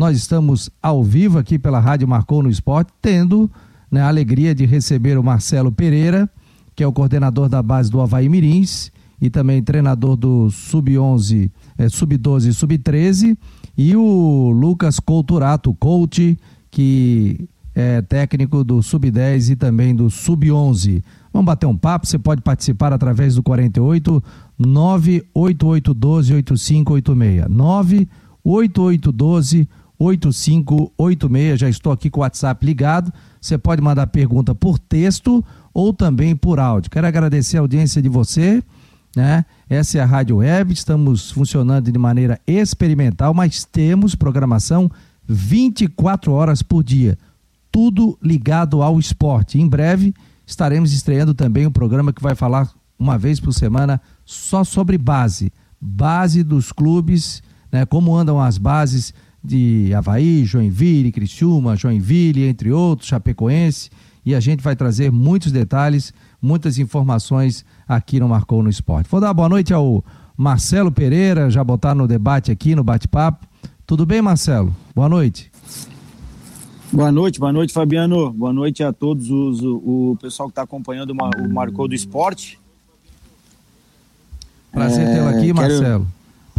[0.00, 3.50] Nós estamos ao vivo aqui pela Rádio Marcou no Esporte, tendo
[3.90, 6.26] né, a alegria de receber o Marcelo Pereira,
[6.74, 8.90] que é o coordenador da base do Havaí Mirins
[9.20, 13.36] e também treinador do Sub-11, é, Sub-12 e Sub-13,
[13.76, 16.34] e o Lucas Couturato, coach,
[16.70, 21.04] que é técnico do Sub-10 e também do Sub-11.
[21.30, 24.24] Vamos bater um papo, você pode participar através do 48
[24.58, 27.48] 98812 8586.
[27.50, 28.08] 98812
[28.42, 29.79] 8586.
[31.58, 33.12] Já estou aqui com o WhatsApp ligado.
[33.38, 36.90] Você pode mandar pergunta por texto ou também por áudio.
[36.90, 38.62] Quero agradecer a audiência de você,
[39.14, 39.44] né?
[39.68, 44.90] Essa é a Rádio Web, estamos funcionando de maneira experimental, mas temos programação
[45.28, 47.18] 24 horas por dia,
[47.70, 49.60] tudo ligado ao esporte.
[49.60, 50.14] Em breve
[50.46, 55.52] estaremos estreando também um programa que vai falar uma vez por semana só sobre base,
[55.78, 57.84] base dos clubes, né?
[57.84, 63.90] Como andam as bases de Havaí, Joinville, Criciúma, Joinville, entre outros, Chapecoense,
[64.24, 69.08] e a gente vai trazer muitos detalhes, muitas informações aqui no Marcou no Esporte.
[69.10, 70.04] Vou dar boa noite ao
[70.36, 73.46] Marcelo Pereira, já botar no debate aqui, no bate-papo.
[73.86, 74.74] Tudo bem, Marcelo?
[74.94, 75.50] Boa noite.
[76.92, 78.30] Boa noite, boa noite, Fabiano.
[78.32, 82.58] Boa noite a todos os, o, o pessoal que está acompanhando o Marcou do Esporte.
[84.72, 86.06] Prazer é, tê-lo aqui, Marcelo.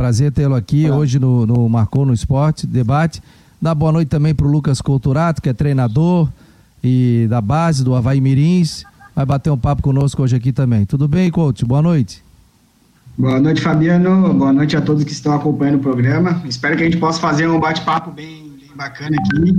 [0.01, 0.97] Prazer tê-lo aqui Olá.
[0.97, 3.21] hoje no, no Marcou no Esporte, debate.
[3.61, 6.27] Dá boa noite também para o Lucas Couturato, que é treinador
[6.83, 8.83] e da base do Havaí Mirins.
[9.15, 10.87] Vai bater um papo conosco hoje aqui também.
[10.87, 11.63] Tudo bem, coach?
[11.63, 12.23] Boa noite.
[13.15, 14.33] Boa noite, Fabiano.
[14.33, 16.41] Boa noite a todos que estão acompanhando o programa.
[16.45, 19.53] Espero que a gente possa fazer um bate-papo bem, bem bacana aqui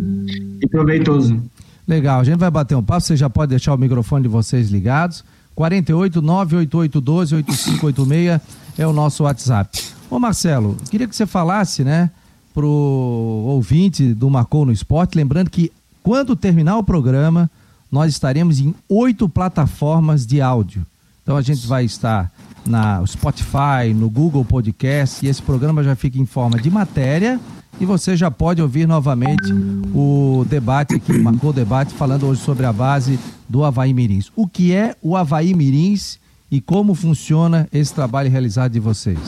[0.61, 1.41] e proveitoso.
[1.87, 3.03] Legal, a gente vai bater um papo.
[3.03, 5.25] Você já pode deixar o microfone de vocês ligados.
[5.55, 9.83] 48 988 12 8586 é o nosso WhatsApp.
[10.11, 12.11] Ô Marcelo, queria que você falasse, né,
[12.53, 17.51] pro ouvinte do Marcou no Esporte, lembrando que quando terminar o programa,
[17.91, 20.85] nós estaremos em oito plataformas de áudio.
[21.23, 22.31] Então a gente vai estar
[22.67, 27.41] na Spotify, no Google Podcast, e esse programa já fica em forma de matéria
[27.81, 29.53] e você já pode ouvir novamente
[29.95, 33.19] o debate aqui, marcou o debate falando hoje sobre a base
[33.49, 34.31] do Havaí Mirins.
[34.37, 36.19] O que é o Havaí Mirins
[36.53, 39.19] e como funciona esse trabalho realizado de vocês?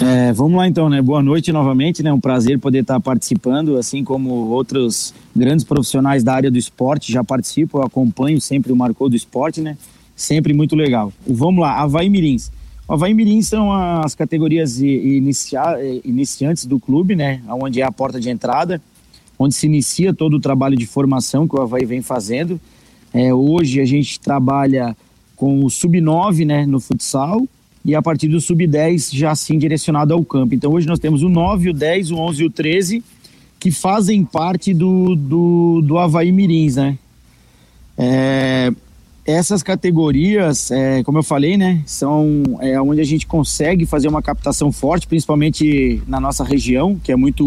[0.00, 1.02] É, vamos lá então, né?
[1.02, 2.12] Boa noite novamente, né?
[2.12, 7.24] Um prazer poder estar participando, assim como outros grandes profissionais da área do esporte já
[7.24, 9.76] participam, eu acompanho sempre o Marcou do Esporte, né?
[10.14, 11.12] Sempre muito legal.
[11.26, 12.52] Vamos lá, Havaí Mirins.
[12.86, 17.42] O Havaí Mirins são as categorias inicia, iniciantes do clube, né?
[17.48, 18.80] Onde é a porta de entrada,
[19.36, 22.60] onde se inicia todo o trabalho de formação que o Havaí vem fazendo.
[23.12, 24.96] É, hoje a gente trabalha
[25.36, 26.66] com o Sub-9, né?
[26.66, 27.46] No futsal,
[27.84, 30.54] e a partir do sub-10 já assim direcionado ao campo.
[30.54, 33.04] Então hoje nós temos o 9, o 10, o 11 e o 13
[33.60, 36.98] que fazem parte do, do, do Havaí Mirins, né?
[37.96, 38.72] É,
[39.24, 44.22] essas categorias, é, como eu falei, né, são é, onde a gente consegue fazer uma
[44.22, 47.44] captação forte, principalmente na nossa região, que é muito,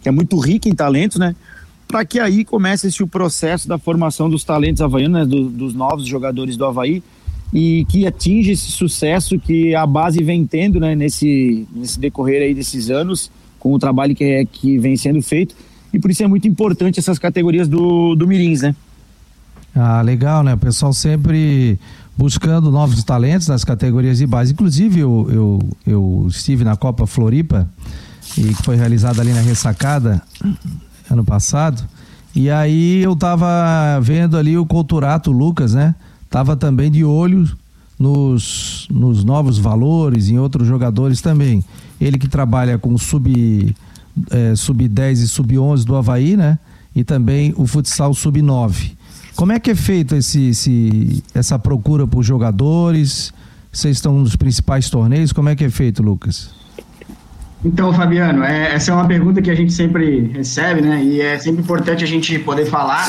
[0.00, 1.34] que é muito rica em talentos, né?
[1.88, 5.74] Para que aí comece esse o processo da formação dos talentos havaianos, né, do, dos
[5.74, 7.02] novos jogadores do Havaí,
[7.52, 12.54] e que atinge esse sucesso que a base vem tendo né, nesse, nesse decorrer aí
[12.54, 15.54] desses anos, com o trabalho que, é, que vem sendo feito.
[15.92, 18.74] E por isso é muito importante essas categorias do, do Mirins, né?
[19.74, 20.54] Ah, legal, né?
[20.54, 21.78] O pessoal sempre
[22.16, 24.52] buscando novos talentos nas categorias de base.
[24.52, 27.68] Inclusive, eu, eu, eu estive na Copa Floripa,
[28.38, 30.22] e que foi realizada ali na Ressacada,
[31.10, 31.82] ano passado.
[32.34, 35.94] E aí eu tava vendo ali o Culturato Lucas, né?
[36.26, 37.48] estava também de olho
[37.98, 41.64] nos, nos novos valores, em outros jogadores também.
[41.98, 43.74] Ele que trabalha com sub,
[44.30, 46.58] é, sub 10 e sub 11 do Havaí, né?
[46.94, 48.96] E também o futsal sub 9.
[49.34, 53.32] Como é que é feito esse, esse, essa procura por jogadores?
[53.72, 55.32] Vocês estão nos principais torneios?
[55.32, 56.50] Como é que é feito, Lucas?
[57.66, 61.02] Então, Fabiano, é, essa é uma pergunta que a gente sempre recebe, né?
[61.02, 63.04] E é sempre importante a gente poder falar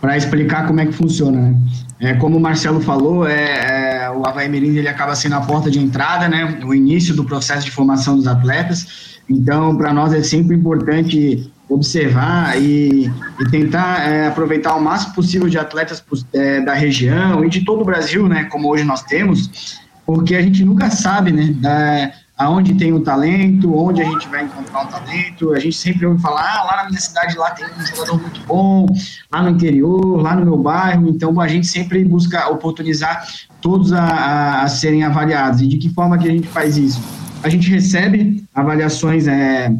[0.00, 1.56] para explicar como é que funciona, né?
[1.98, 5.68] É, como o Marcelo falou, é, é, o Havaí Mirim ele acaba sendo a porta
[5.68, 9.18] de entrada, né, o início do processo de formação dos atletas.
[9.28, 13.10] Então, para nós é sempre importante observar e,
[13.40, 17.80] e tentar é, aproveitar o máximo possível de atletas é, da região e de todo
[17.80, 22.92] o Brasil, né, como hoje nós temos, porque a gente nunca sabe, né, aonde tem
[22.92, 25.52] o talento, onde a gente vai encontrar o talento.
[25.52, 28.40] A gente sempre ouve falar, ah, lá na minha cidade lá tem um jogador muito
[28.46, 28.86] bom,
[29.32, 31.08] lá no interior, lá no meu bairro.
[31.08, 33.26] Então a gente sempre busca oportunizar
[33.60, 35.62] todos a, a, a serem avaliados.
[35.62, 37.00] E de que forma que a gente faz isso?
[37.42, 39.72] A gente recebe avaliações é,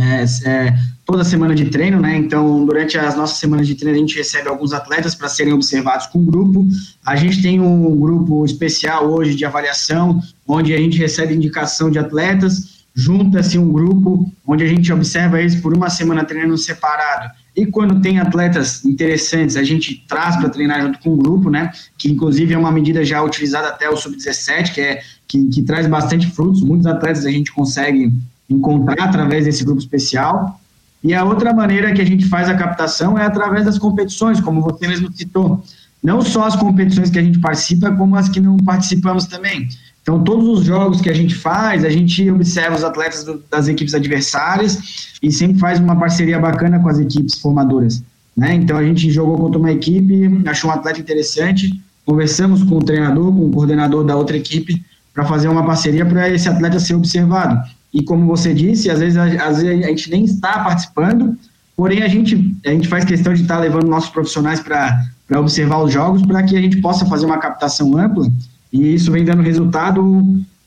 [0.00, 2.16] é, é, toda semana de treino, né?
[2.16, 6.06] Então, durante as nossas semanas de treino, a gente recebe alguns atletas para serem observados
[6.06, 6.66] com o grupo.
[7.04, 11.98] A gente tem um grupo especial hoje de avaliação, onde a gente recebe indicação de
[11.98, 17.30] atletas, junta-se um grupo onde a gente observa eles por uma semana treinando separado.
[17.54, 21.70] E quando tem atletas interessantes, a gente traz para treinar junto com o grupo, né?
[21.96, 25.86] Que inclusive é uma medida já utilizada até o sub-17, que é que, que traz
[25.86, 26.62] bastante frutos.
[26.62, 28.12] Muitos atletas a gente consegue
[28.48, 30.60] encontrar através desse grupo especial.
[31.02, 34.60] E a outra maneira que a gente faz a captação é através das competições, como
[34.60, 35.62] você mesmo citou.
[36.02, 39.68] Não só as competições que a gente participa, como as que não participamos também.
[40.02, 43.66] Então, todos os jogos que a gente faz, a gente observa os atletas do, das
[43.66, 48.04] equipes adversárias e sempre faz uma parceria bacana com as equipes formadoras.
[48.36, 48.54] Né?
[48.54, 53.32] Então, a gente jogou contra uma equipe, achou um atleta interessante, conversamos com o treinador,
[53.32, 54.80] com o coordenador da outra equipe,
[55.12, 57.58] para fazer uma parceria para esse atleta ser observado.
[57.96, 61.34] E como você disse, às vezes, às vezes a gente nem está participando,
[61.74, 65.00] porém a gente, a gente faz questão de estar levando nossos profissionais para
[65.40, 68.30] observar os jogos, para que a gente possa fazer uma captação ampla.
[68.70, 70.02] E isso vem dando resultado,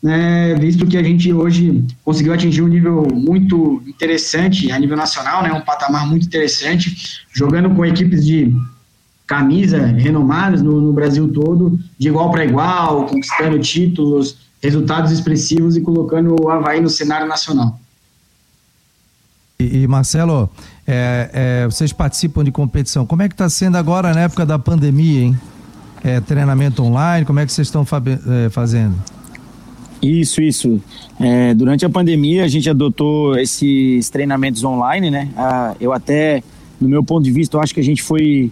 [0.02, 5.44] né, visto que a gente hoje conseguiu atingir um nível muito interessante a nível nacional,
[5.44, 8.52] né, um patamar muito interessante, jogando com equipes de
[9.28, 15.82] camisa renomadas no, no Brasil todo, de igual para igual, conquistando títulos, resultados expressivos e
[15.82, 17.80] colocando o Havaí no cenário nacional.
[19.60, 20.50] E, e Marcelo,
[20.88, 23.06] é, é, vocês participam de competição.
[23.06, 25.40] Como é que está sendo agora na época da pandemia, hein?
[26.04, 27.26] é, treinamento online?
[27.26, 28.96] Como é que vocês estão é, fazendo?
[30.02, 30.82] Isso, isso.
[31.20, 35.30] É, durante a pandemia a gente adotou esses treinamentos online, né?
[35.36, 36.42] Ah, eu até,
[36.80, 38.50] no meu ponto de vista, eu acho que a gente foi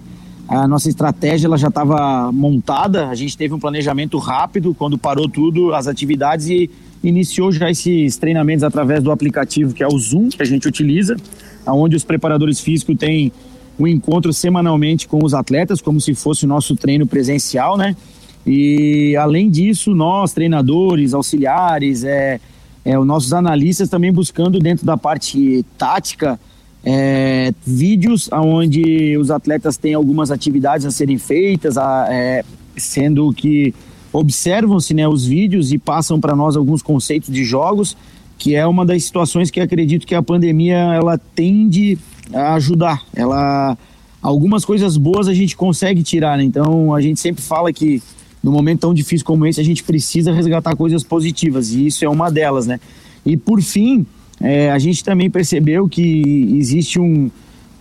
[0.47, 5.27] a nossa estratégia ela já estava montada, a gente teve um planejamento rápido quando parou
[5.27, 6.69] tudo, as atividades e
[7.03, 11.17] iniciou já esses treinamentos através do aplicativo que é o Zoom que a gente utiliza,
[11.65, 13.31] onde os preparadores físicos têm
[13.77, 17.95] um encontro semanalmente com os atletas, como se fosse o nosso treino presencial, né?
[18.45, 22.39] E além disso, nós, treinadores, auxiliares, é,
[22.85, 26.39] é, os nossos analistas também buscando dentro da parte tática
[26.83, 32.43] é, vídeos onde os atletas têm algumas atividades a serem feitas, a, é,
[32.75, 33.73] sendo que
[34.11, 37.95] observam-se né, os vídeos e passam para nós alguns conceitos de jogos,
[38.37, 41.97] que é uma das situações que acredito que a pandemia ela tende
[42.33, 43.03] a ajudar.
[43.15, 43.77] Ela
[44.21, 46.43] algumas coisas boas a gente consegue tirar, né?
[46.43, 48.01] Então a gente sempre fala que
[48.43, 52.09] no momento tão difícil como esse a gente precisa resgatar coisas positivas e isso é
[52.09, 52.79] uma delas, né?
[53.25, 54.05] E por fim,
[54.39, 57.29] é, a gente também percebeu que existe um,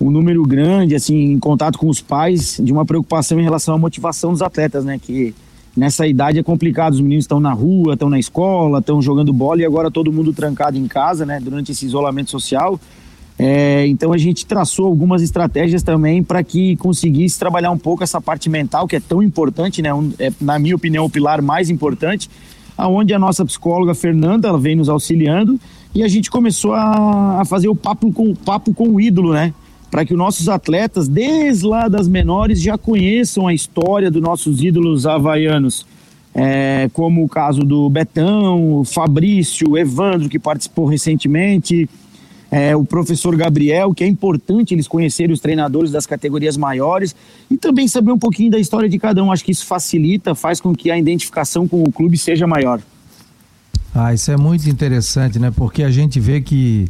[0.01, 3.79] um número grande, assim, em contato com os pais, de uma preocupação em relação à
[3.79, 4.99] motivação dos atletas, né?
[4.99, 5.35] Que
[5.77, 9.61] nessa idade é complicado, os meninos estão na rua, estão na escola, estão jogando bola
[9.61, 11.39] e agora todo mundo trancado em casa, né?
[11.43, 12.81] Durante esse isolamento social.
[13.39, 18.19] É, então a gente traçou algumas estratégias também para que conseguisse trabalhar um pouco essa
[18.19, 19.93] parte mental que é tão importante, né?
[19.93, 22.31] Um, é, na minha opinião, o pilar mais importante,
[22.79, 25.61] aonde a nossa psicóloga Fernanda ela vem nos auxiliando
[25.95, 29.55] e a gente começou a, a fazer o papo com papo com o ídolo, né?
[29.91, 34.63] Para que os nossos atletas, desde lá das menores, já conheçam a história dos nossos
[34.63, 35.87] ídolos havaianos.
[36.35, 41.89] É, como o caso do Betão, Fabrício, Evandro, que participou recentemente,
[42.51, 47.17] é, o professor Gabriel, que é importante eles conhecerem os treinadores das categorias maiores
[47.51, 49.33] e também saber um pouquinho da história de cada um.
[49.33, 52.81] Acho que isso facilita, faz com que a identificação com o clube seja maior.
[53.99, 55.51] Ah, isso é muito interessante, né?
[55.51, 56.87] Porque a gente vê que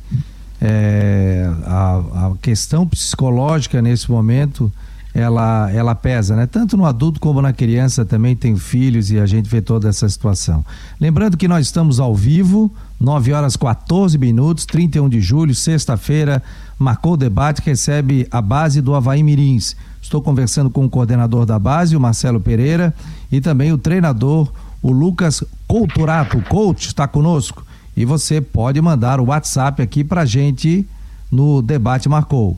[0.60, 4.72] é, a, a questão psicológica nesse momento
[5.14, 6.46] ela, ela pesa, né?
[6.46, 10.08] Tanto no adulto como na criança também tem filhos e a gente vê toda essa
[10.08, 10.64] situação.
[11.00, 16.42] Lembrando que nós estamos ao vivo, 9 horas 14 minutos, 31 de julho, sexta-feira,
[16.76, 19.76] marcou o debate recebe a base do Havaí Mirins.
[20.02, 22.92] Estou conversando com o coordenador da base, o Marcelo Pereira,
[23.30, 24.50] e também o treinador,
[24.86, 26.40] o Lucas Couturato.
[26.42, 27.66] Coach está conosco.
[27.96, 30.86] E você pode mandar o WhatsApp aqui pra gente
[31.30, 32.56] no Debate Marcou.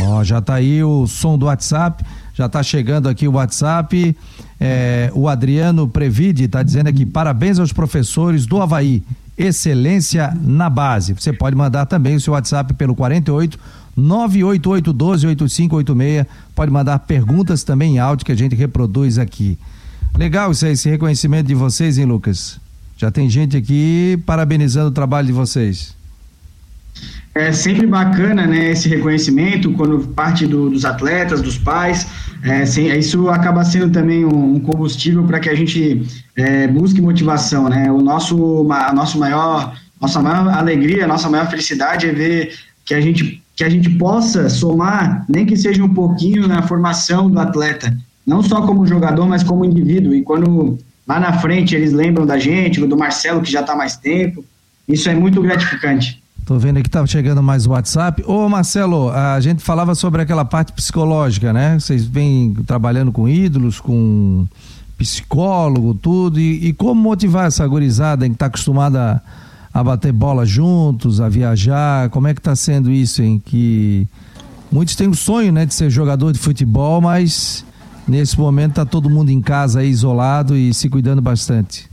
[0.00, 4.16] Ó, já tá aí o som do WhatsApp, já tá chegando aqui o WhatsApp.
[4.58, 9.04] É, o Adriano Previde está dizendo aqui: parabéns aos professores do Havaí.
[9.38, 11.12] Excelência na base.
[11.12, 13.56] Você pode mandar também o seu WhatsApp pelo 48
[13.96, 16.26] 988 12 8586.
[16.54, 19.56] Pode mandar perguntas também em áudio que a gente reproduz aqui.
[20.18, 22.58] Legal isso aí, esse reconhecimento de vocês, hein, Lucas?
[22.96, 25.96] Já tem gente aqui parabenizando o trabalho de vocês
[27.36, 32.06] é sempre bacana né, esse reconhecimento quando parte do, dos atletas, dos pais.
[32.42, 36.02] É, sem, isso acaba sendo também um, um combustível para que a gente
[36.34, 37.68] é, busque motivação.
[37.68, 37.92] Né?
[37.92, 42.54] O nosso, a nosso maior nossa maior alegria, nossa maior felicidade é ver
[42.84, 47.30] que a gente que a gente possa somar, nem que seja um pouquinho na formação
[47.30, 50.14] do atleta, não só como jogador, mas como indivíduo.
[50.14, 53.96] E quando lá na frente eles lembram da gente, do Marcelo que já está mais
[53.96, 54.44] tempo,
[54.88, 56.22] isso é muito gratificante.
[56.44, 58.22] Tô vendo aqui, tá chegando mais WhatsApp.
[58.24, 61.78] Ô Marcelo, a gente falava sobre aquela parte psicológica, né?
[61.78, 64.46] Vocês vêm trabalhando com ídolos, com
[64.96, 69.22] psicólogo, tudo, e, e como motivar essa gurizada que está acostumada
[69.74, 73.42] a, bater bola juntos, a viajar, como é que está sendo isso, hein?
[73.44, 74.06] Que
[74.70, 77.64] muitos têm o sonho, né, de ser jogador de futebol, mas
[78.06, 81.88] nesse momento está todo mundo em casa aí, isolado e se cuidando bastante.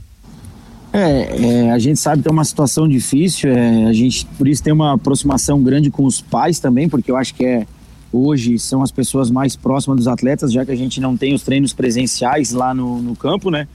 [0.92, 4.62] É, é, a gente sabe que é uma situação difícil, é, a gente por isso
[4.62, 7.66] tem uma aproximação grande com os pais também, porque eu acho que é
[8.12, 11.42] hoje são as pessoas mais próximas dos atletas, já que a gente não tem os
[11.42, 13.66] treinos presenciais lá no, no campo, né?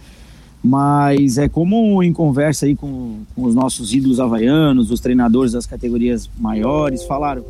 [0.64, 5.66] Mas é como em conversa aí com, com os nossos ídolos havaianos, os treinadores das
[5.66, 7.44] categorias maiores, falaram: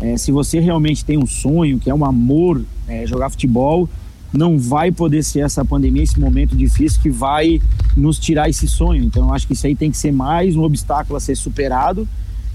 [0.00, 3.88] é, se você realmente tem um sonho, que é um amor é, jogar futebol,
[4.36, 7.60] não vai poder ser essa pandemia, esse momento difícil que vai
[7.96, 9.04] nos tirar esse sonho.
[9.04, 12.06] Então, eu acho que isso aí tem que ser mais um obstáculo a ser superado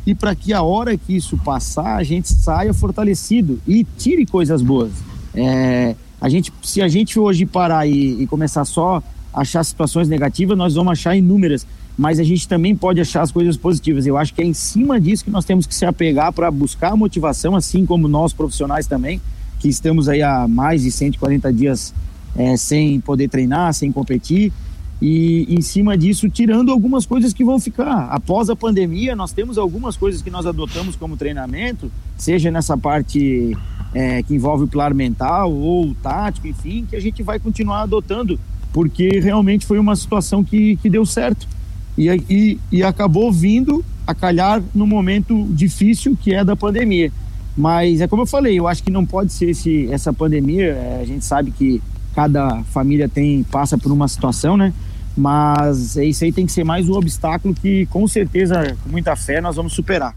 [0.06, 4.62] e para que a hora que isso passar a gente saia fortalecido e tire coisas
[4.62, 4.92] boas.
[5.34, 9.02] É, a gente, se a gente hoje parar e, e começar só
[9.34, 11.66] a achar situações negativas, nós vamos achar inúmeras,
[11.98, 14.06] mas a gente também pode achar as coisas positivas.
[14.06, 16.96] Eu acho que é em cima disso que nós temos que se apegar para buscar
[16.96, 19.22] motivação, assim como nós profissionais também,
[19.62, 21.94] que estamos aí há mais de 140 dias
[22.36, 24.51] é, sem poder treinar, sem competir
[25.00, 28.08] e em cima disso tirando algumas coisas que vão ficar.
[28.10, 33.56] Após a pandemia, nós temos algumas coisas que nós adotamos como treinamento, seja nessa parte
[33.94, 38.39] é, que envolve o pilar mental ou tático, enfim, que a gente vai continuar adotando,
[38.74, 41.48] porque realmente foi uma situação que, que deu certo
[41.96, 47.12] e, e, e acabou vindo a calhar no momento difícil que é da pandemia.
[47.55, 51.00] Mas é como eu falei, eu acho que não pode ser esse, essa pandemia, é,
[51.01, 51.81] a gente sabe que
[52.15, 54.74] cada família tem passa por uma situação, né?
[55.15, 59.41] Mas isso aí tem que ser mais um obstáculo que, com certeza, com muita fé,
[59.41, 60.15] nós vamos superar.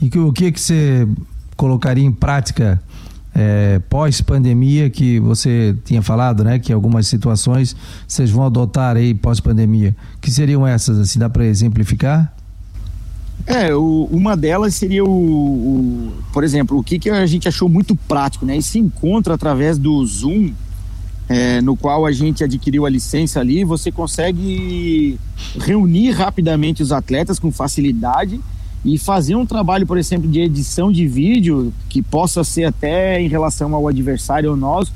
[0.00, 1.06] E que, o que, que você
[1.56, 2.80] colocaria em prática
[3.34, 6.58] é, pós-pandemia que você tinha falado, né?
[6.58, 9.94] Que algumas situações vocês vão adotar aí pós-pandemia.
[10.20, 10.98] Que seriam essas?
[10.98, 12.32] Assim, dá para exemplificar?
[13.46, 17.68] É, o, uma delas seria o, o, por exemplo, o que, que a gente achou
[17.68, 18.56] muito prático, né?
[18.56, 20.52] Esse encontro através do Zoom,
[21.28, 25.18] é, no qual a gente adquiriu a licença ali, você consegue
[25.58, 28.40] reunir rapidamente os atletas com facilidade
[28.84, 33.28] e fazer um trabalho, por exemplo, de edição de vídeo que possa ser até em
[33.28, 34.92] relação ao adversário ou nós,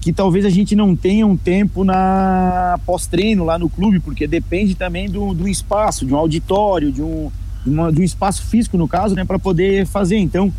[0.00, 4.74] que talvez a gente não tenha um tempo na pós-treino lá no clube, porque depende
[4.74, 7.30] também do, do espaço, de um auditório, de um,
[7.70, 10.16] uma, de um espaço físico, no caso, né, para poder fazer.
[10.16, 10.52] Então,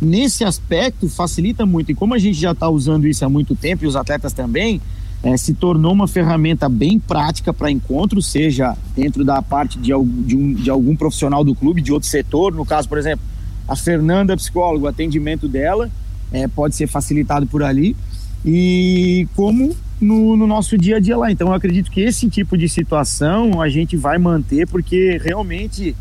[0.00, 1.90] nesse aspecto facilita muito.
[1.92, 4.80] E como a gente já está usando isso há muito tempo e os atletas também,
[5.22, 9.90] é, se tornou uma ferramenta bem prática para encontro, seja dentro da parte de,
[10.24, 12.54] de, um, de algum profissional do clube, de outro setor.
[12.54, 13.24] No caso, por exemplo,
[13.66, 15.90] a Fernanda, psicóloga, o atendimento dela
[16.30, 17.96] é, pode ser facilitado por ali.
[18.44, 21.30] E como no, no, nosso dia a dia lá.
[21.30, 25.96] Então, eu acredito que esse tipo de situação a gente vai manter, porque realmente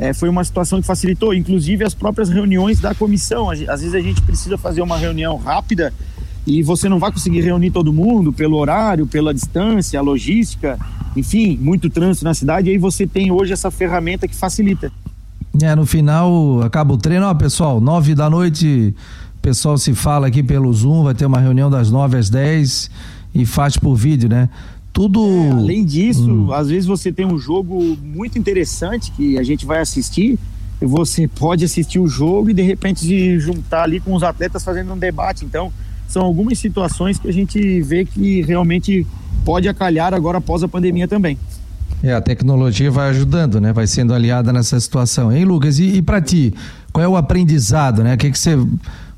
[0.00, 3.50] é, foi uma situação que facilitou, inclusive as próprias reuniões da comissão.
[3.50, 5.92] Às vezes a gente precisa fazer uma reunião rápida
[6.46, 10.78] e você não vai conseguir reunir todo mundo pelo horário, pela distância, a logística,
[11.14, 12.68] enfim, muito trânsito na cidade.
[12.68, 14.90] E aí você tem hoje essa ferramenta que facilita.
[15.62, 18.94] É, no final acaba o treino, ó, pessoal, nove da noite,
[19.42, 22.90] pessoal se fala aqui pelo Zoom, vai ter uma reunião das nove às dez
[23.34, 24.48] e faz por vídeo, né?
[24.92, 25.24] Tudo.
[25.24, 26.52] É, além disso, hum.
[26.52, 30.38] às vezes você tem um jogo muito interessante que a gente vai assistir.
[30.80, 34.64] E você pode assistir o jogo e de repente se juntar ali com os atletas
[34.64, 35.44] fazendo um debate.
[35.44, 35.70] Então,
[36.08, 39.06] são algumas situações que a gente vê que realmente
[39.44, 41.38] pode acalhar agora após a pandemia também.
[42.02, 43.72] É, a tecnologia vai ajudando, né?
[43.72, 45.30] Vai sendo aliada nessa situação.
[45.30, 45.78] Hein, Lucas?
[45.78, 46.54] E, e para ti,
[46.92, 48.14] qual é o aprendizado, né?
[48.14, 48.58] O que, que você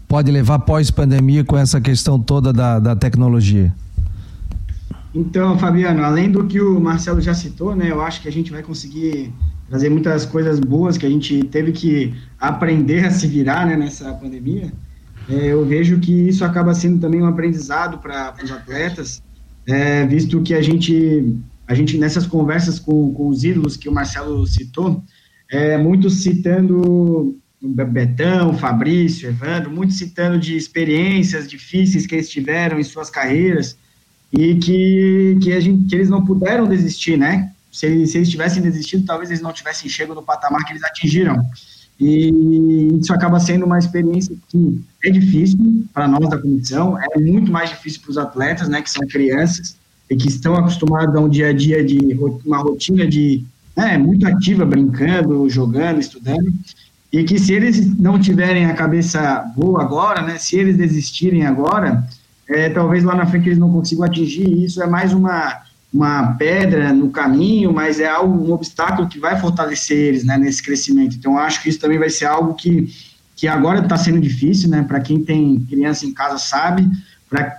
[0.09, 3.73] pode levar pós-pandemia com essa questão toda da, da tecnologia?
[5.15, 8.51] Então, Fabiano, além do que o Marcelo já citou, né, eu acho que a gente
[8.51, 9.33] vai conseguir
[9.69, 14.13] trazer muitas coisas boas que a gente teve que aprender a se virar né, nessa
[14.15, 14.73] pandemia.
[15.29, 19.23] É, eu vejo que isso acaba sendo também um aprendizado para os atletas,
[19.67, 23.93] é, visto que a gente, a gente nessas conversas com, com os ídolos que o
[23.93, 25.03] Marcelo citou,
[25.51, 32.83] é, muitos citando Betão, Fabrício, Evandro, muitos citando de experiências difíceis que eles tiveram em
[32.83, 33.79] suas carreiras,
[34.33, 37.53] e que, que, gente, que eles não puderam desistir, né?
[37.73, 41.43] se, se eles tivessem desistido, talvez eles não tivessem chegado no patamar que eles atingiram.
[41.99, 45.59] E isso acaba sendo uma experiência que é difícil
[45.95, 49.77] para nós da comissão, é muito mais difícil para os atletas, né, que são crianças
[50.11, 51.99] e que estão acostumados a um dia a dia de
[52.45, 56.53] uma rotina de né, muito ativa, brincando, jogando, estudando,
[57.11, 62.07] e que se eles não tiverem a cabeça boa agora, né, se eles desistirem agora,
[62.53, 64.65] é, talvez lá na frente eles não consigam atingir.
[64.65, 69.39] Isso é mais uma uma pedra no caminho, mas é algo, um obstáculo que vai
[69.39, 71.17] fortalecer eles né, nesse crescimento.
[71.17, 72.89] Então, acho que isso também vai ser algo que,
[73.37, 74.83] que agora está sendo difícil, né?
[74.83, 76.89] Para quem tem criança em casa sabe,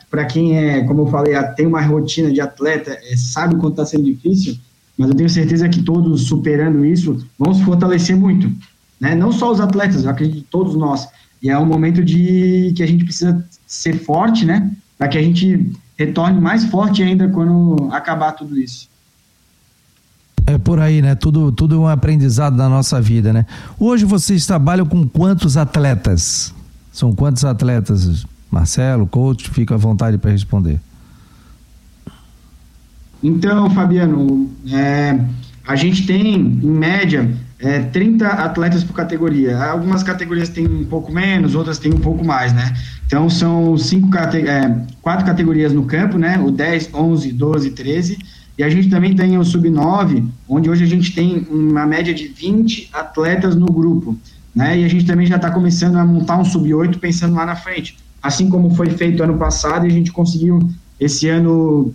[0.09, 3.73] para quem é, como eu falei, tem uma rotina de atleta, é, sabe o quanto
[3.73, 4.57] está sendo difícil,
[4.97, 8.51] mas eu tenho certeza que todos superando isso vão se fortalecer muito,
[8.99, 9.13] né?
[9.13, 11.07] Não só os atletas, eu acredito todos nós.
[11.41, 14.71] E é um momento de que a gente precisa ser forte, né?
[14.97, 18.89] Para que a gente retorne mais forte ainda quando acabar tudo isso.
[20.45, 21.15] É por aí, né?
[21.15, 23.45] Tudo, tudo é um aprendizado da nossa vida, né?
[23.79, 26.53] Hoje vocês trabalham com quantos atletas?
[26.91, 28.25] São quantos atletas?
[28.51, 30.79] Marcelo, coach, fica à vontade para responder.
[33.23, 35.17] Então, Fabiano, é,
[35.65, 37.31] a gente tem, em média,
[37.63, 39.57] é, 30 atletas por categoria.
[39.57, 42.73] Algumas categorias têm um pouco menos, outras têm um pouco mais, né?
[43.05, 46.37] Então são cinco é, quatro categorias no campo, né?
[46.37, 48.17] O 10, 11, 12, 13.
[48.57, 52.27] E a gente também tem o sub-9, onde hoje a gente tem uma média de
[52.27, 54.15] 20 atletas no grupo.
[54.53, 54.79] Né?
[54.79, 57.97] E a gente também já está começando a montar um sub-8 pensando lá na frente.
[58.21, 61.93] Assim como foi feito ano passado, a gente conseguiu esse ano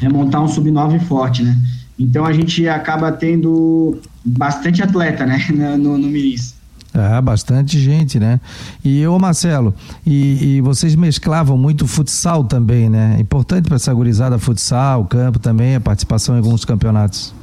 [0.00, 1.56] é, montar um sub-9 forte, né?
[1.98, 5.38] Então a gente acaba tendo bastante atleta, né,
[5.78, 6.54] no, no Miris.
[6.96, 8.40] Ah, bastante gente, né?
[8.84, 9.74] E ô Marcelo,
[10.06, 13.16] e, e, vocês mesclavam muito futsal também, né?
[13.18, 17.34] Importante para essa gurizada futsal, campo também, a participação em alguns campeonatos.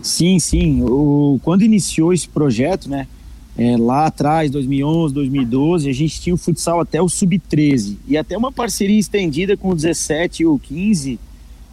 [0.00, 0.80] Sim, sim.
[0.82, 3.08] O, quando iniciou esse projeto, né?
[3.56, 8.38] É, lá atrás, 2011, 2012, a gente tinha o futsal até o sub-13 e até
[8.38, 11.18] uma parceria estendida com o 17 e o 15,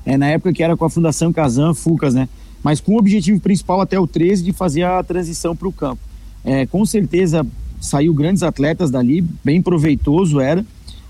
[0.05, 2.29] é, na época que era com a Fundação Kazan, Fucas, né?
[2.63, 6.01] Mas com o objetivo principal até o 13 de fazer a transição para o campo.
[6.43, 7.45] É, com certeza
[7.79, 10.65] saiu grandes atletas dali, bem proveitoso era.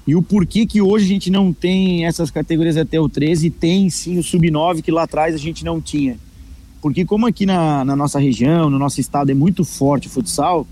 [0.07, 3.89] E o porquê que hoje a gente não tem essas categorias até o 13 tem
[3.89, 6.17] sim o sub-9 que lá atrás a gente não tinha.
[6.81, 10.67] Porque como aqui na, na nossa região, no nosso estado é muito forte o futsal,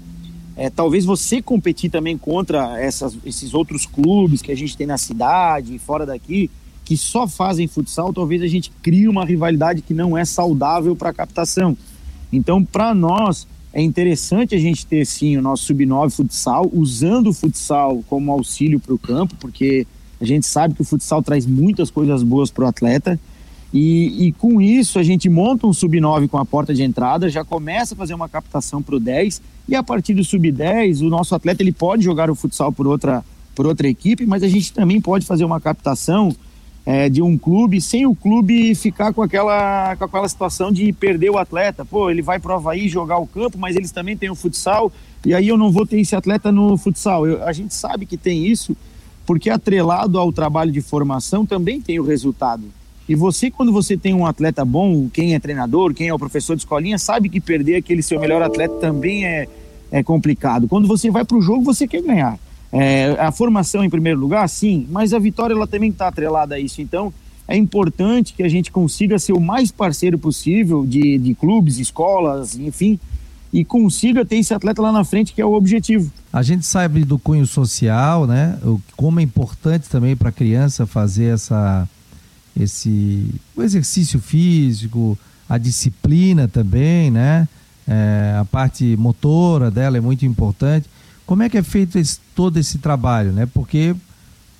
[0.56, 4.98] é, talvez você competir também contra essas, esses outros clubes que a gente tem na
[5.00, 6.52] cidade e fora daqui,
[6.94, 11.10] que só fazem futsal, talvez a gente crie uma rivalidade que não é saudável para
[11.10, 11.76] a captação.
[12.32, 17.34] Então, para nós, é interessante a gente ter sim o nosso sub-9 futsal, usando o
[17.34, 19.88] futsal como auxílio para o campo, porque
[20.22, 23.20] a gente sabe que o futsal traz muitas coisas boas para o atleta.
[23.74, 27.44] E, e, com isso a gente monta um sub-9 com a porta de entrada, já
[27.44, 31.34] começa a fazer uma captação para o 10, e a partir do sub-10 o nosso
[31.34, 33.26] atleta ele pode jogar o futsal por outra,
[33.56, 36.36] por outra equipe, mas a gente também pode fazer uma captação
[36.86, 41.30] é, de um clube sem o clube ficar com aquela, com aquela situação de perder
[41.30, 41.86] o atleta.
[41.86, 44.92] Pô, ele vai para o Havaí jogar o campo, mas eles também têm o futsal,
[45.26, 47.26] e aí eu não vou ter esse atleta no futsal.
[47.26, 48.76] Eu, a gente sabe que tem isso,
[49.26, 52.64] porque atrelado ao trabalho de formação também tem o resultado.
[53.08, 56.56] E você, quando você tem um atleta bom, quem é treinador, quem é o professor
[56.56, 59.48] de escolinha, sabe que perder aquele seu melhor atleta também é,
[59.92, 60.68] é complicado.
[60.68, 62.40] Quando você vai para o jogo, você quer ganhar.
[62.76, 66.60] É, a formação em primeiro lugar, sim, mas a vitória ela também está atrelada a
[66.60, 66.82] isso.
[66.82, 67.14] Então,
[67.48, 72.58] é importante que a gente consiga ser o mais parceiro possível de, de clubes, escolas,
[72.58, 73.00] enfim,
[73.54, 76.12] e consiga ter esse atleta lá na frente, que é o objetivo.
[76.32, 78.58] A gente sabe do cunho social, né?
[78.64, 81.88] O, como é importante também para a criança fazer essa,
[82.60, 85.16] esse o exercício físico,
[85.48, 87.48] a disciplina também, né?
[87.88, 90.90] É, a parte motora dela é muito importante.
[91.26, 93.46] Como é que é feito esse, todo esse trabalho, né?
[93.46, 93.96] Porque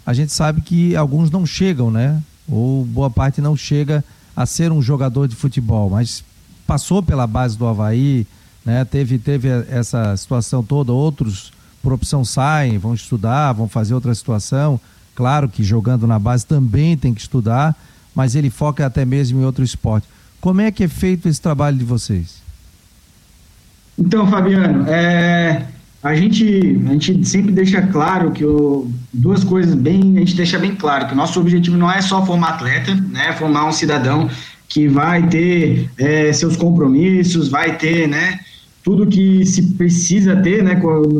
[0.06, 2.22] a gente sabe que alguns não chegam, né?
[2.48, 4.04] Ou boa parte não chega
[4.36, 6.24] a ser um jogador de futebol, mas
[6.66, 8.26] passou pela base do Havaí,
[8.66, 8.86] né?
[8.86, 11.52] Teve, teve essa situação toda, outros
[11.84, 14.80] por opção saem, vão estudar, vão fazer outra situação.
[15.14, 17.76] Claro que jogando na base também tem que estudar,
[18.16, 20.08] mas ele foca até mesmo em outro esporte.
[20.40, 22.42] Como é que é feito esse trabalho de vocês?
[23.98, 25.68] Então, Fabiano, é,
[26.04, 30.60] a gente, a gente sempre deixa claro que o, duas coisas bem, a gente deixa
[30.60, 34.30] bem claro que o nosso objetivo não é só formar atleta, né, formar um cidadão
[34.68, 38.42] que vai ter é, seus compromissos, vai ter, né,
[38.84, 40.76] tudo que se precisa ter, né,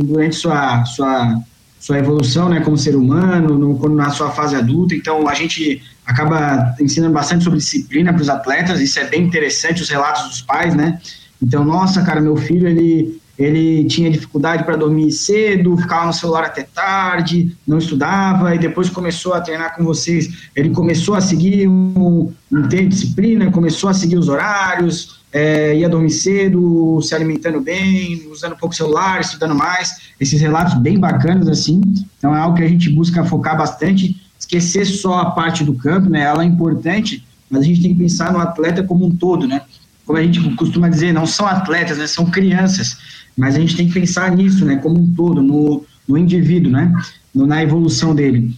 [0.06, 1.42] durante sua, sua,
[1.80, 4.94] sua evolução, né, como ser humano, no, na sua fase adulta.
[4.94, 8.82] Então, a gente acaba ensinando bastante sobre disciplina para os atletas.
[8.82, 11.00] Isso é bem interessante, os relatos dos pais, né?
[11.42, 16.44] Então, nossa, cara, meu filho, ele ele tinha dificuldade para dormir cedo, ficava no celular
[16.44, 20.50] até tarde, não estudava, e depois começou a treinar com vocês.
[20.56, 25.90] Ele começou a seguir um, um ter disciplina, começou a seguir os horários, é, ia
[25.90, 30.14] dormir cedo, se alimentando bem, usando pouco celular, estudando mais.
[30.20, 31.82] Esses relatos bem bacanas, assim.
[32.20, 36.08] Então é algo que a gente busca focar bastante, esquecer só a parte do campo,
[36.08, 36.22] né?
[36.22, 39.64] Ela é importante, mas a gente tem que pensar no atleta como um todo, né?
[40.06, 42.08] Como a gente costuma dizer, não são atletas, né?
[42.08, 42.98] São crianças
[43.38, 46.94] mas a gente tem que pensar nisso, né, como um todo, no, no indivíduo, né,
[47.34, 48.56] no, na evolução dele.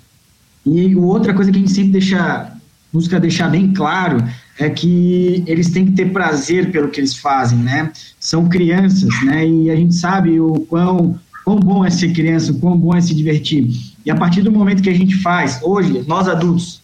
[0.66, 2.52] E outra coisa que a gente sempre deixa,
[2.92, 4.24] busca deixar bem claro
[4.60, 7.92] é que eles têm que ter prazer pelo que eles fazem, né?
[8.20, 9.48] São crianças, né?
[9.48, 13.02] E a gente sabe o quão, quão bom é ser criança, o quão bom é
[13.02, 13.70] se divertir.
[14.04, 16.82] E a partir do momento que a gente faz, hoje, nós adultos,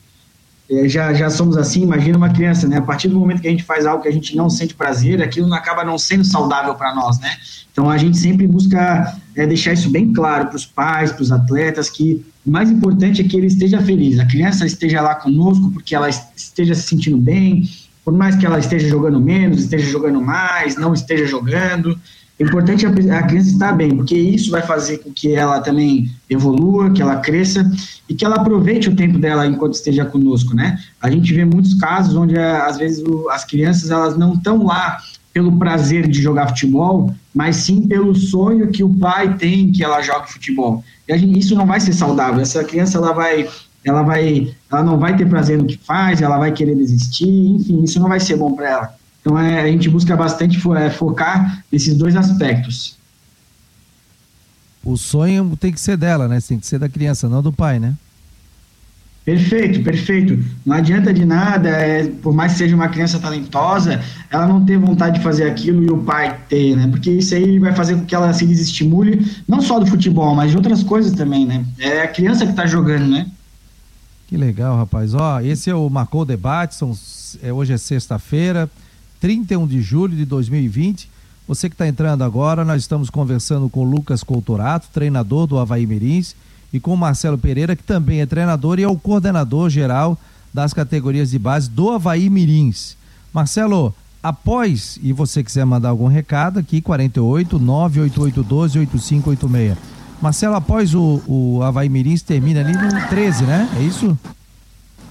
[0.87, 2.77] já, já somos assim, imagina uma criança, né?
[2.77, 5.21] A partir do momento que a gente faz algo que a gente não sente prazer,
[5.21, 7.29] aquilo acaba não sendo saudável para nós, né?
[7.71, 11.31] Então a gente sempre busca é, deixar isso bem claro para os pais, para os
[11.31, 15.71] atletas, que o mais importante é que ele esteja feliz, a criança esteja lá conosco
[15.71, 17.63] porque ela esteja se sentindo bem,
[18.03, 21.99] por mais que ela esteja jogando menos, esteja jogando mais, não esteja jogando,
[22.41, 26.09] o importante é a criança estar bem, porque isso vai fazer com que ela também
[26.29, 27.69] evolua, que ela cresça
[28.09, 30.79] e que ela aproveite o tempo dela enquanto esteja conosco, né?
[30.99, 34.97] A gente vê muitos casos onde às vezes as crianças elas não estão lá
[35.31, 40.01] pelo prazer de jogar futebol, mas sim pelo sonho que o pai tem que ela
[40.01, 40.83] jogue futebol.
[41.07, 42.41] E gente, isso não vai ser saudável.
[42.41, 43.47] Essa criança ela vai
[43.83, 47.83] ela vai ela não vai ter prazer no que faz, ela vai querer desistir, enfim,
[47.83, 49.00] isso não vai ser bom para ela.
[49.21, 52.97] Então é, a gente busca bastante fo é, focar nesses dois aspectos.
[54.83, 56.39] O sonho tem que ser dela, né?
[56.41, 57.95] Tem que ser da criança, não do pai, né?
[59.23, 60.43] Perfeito, perfeito.
[60.65, 64.79] Não adianta de nada, é, por mais que seja uma criança talentosa, ela não ter
[64.79, 66.87] vontade de fazer aquilo e o pai ter, né?
[66.87, 70.49] Porque isso aí vai fazer com que ela se desestimule, não só do futebol, mas
[70.49, 71.63] de outras coisas também, né?
[71.77, 73.27] É a criança que está jogando, né?
[74.27, 75.13] Que legal, rapaz.
[75.13, 76.97] Ó, esse é o Marcou Debate, são,
[77.43, 78.67] é, hoje é sexta-feira.
[79.21, 81.07] 31 de julho de 2020.
[81.47, 86.35] Você que está entrando agora, nós estamos conversando com Lucas Coutorato, treinador do Havaí Mirins,
[86.73, 90.17] e com Marcelo Pereira, que também é treinador e é o coordenador geral
[90.53, 92.97] das categorias de base do Havaí Mirins.
[93.31, 99.77] Marcelo, após, e você quiser mandar algum recado aqui, 48 98812 8586.
[100.21, 103.69] Marcelo, após o, o Havaí Mirins termina ali no 13, né?
[103.77, 104.17] É isso?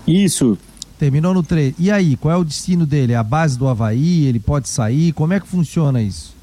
[0.07, 0.59] Isso,
[1.01, 1.77] Terminou no 3.
[1.79, 3.15] E aí, qual é o destino dele?
[3.15, 4.27] É a base do Havaí?
[4.27, 5.13] Ele pode sair?
[5.13, 6.37] Como é que funciona isso?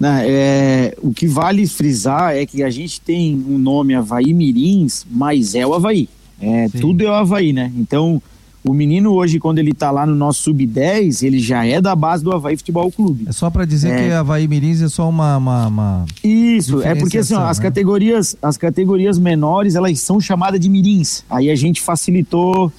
[0.00, 5.04] Não, é, o que vale frisar é que a gente tem um nome Havaí Mirins,
[5.10, 6.08] mas é o Havaí.
[6.40, 7.70] É, tudo é o Havaí, né?
[7.76, 8.22] Então,
[8.62, 12.22] o menino hoje, quando ele tá lá no nosso sub-10, ele já é da base
[12.22, 13.24] do Havaí Futebol Clube.
[13.26, 14.04] É só para dizer é...
[14.04, 15.38] que Havaí Mirins é só uma.
[15.38, 17.64] uma, uma Isso, é porque assim, ó, as, né?
[17.64, 21.24] categorias, as categorias menores, elas são chamadas de Mirins.
[21.30, 22.70] Aí a gente facilitou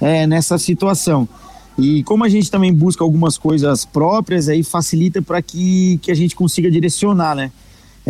[0.00, 1.26] é, nessa situação.
[1.78, 6.14] E como a gente também busca algumas coisas próprias, aí facilita para que, que a
[6.14, 7.50] gente consiga direcionar, né?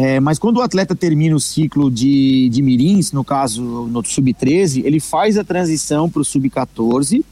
[0.02, 4.82] É, mas quando o atleta termina o ciclo de, de mirins, no caso no sub-13,
[4.82, 7.22] ele faz a transição para o sub-14,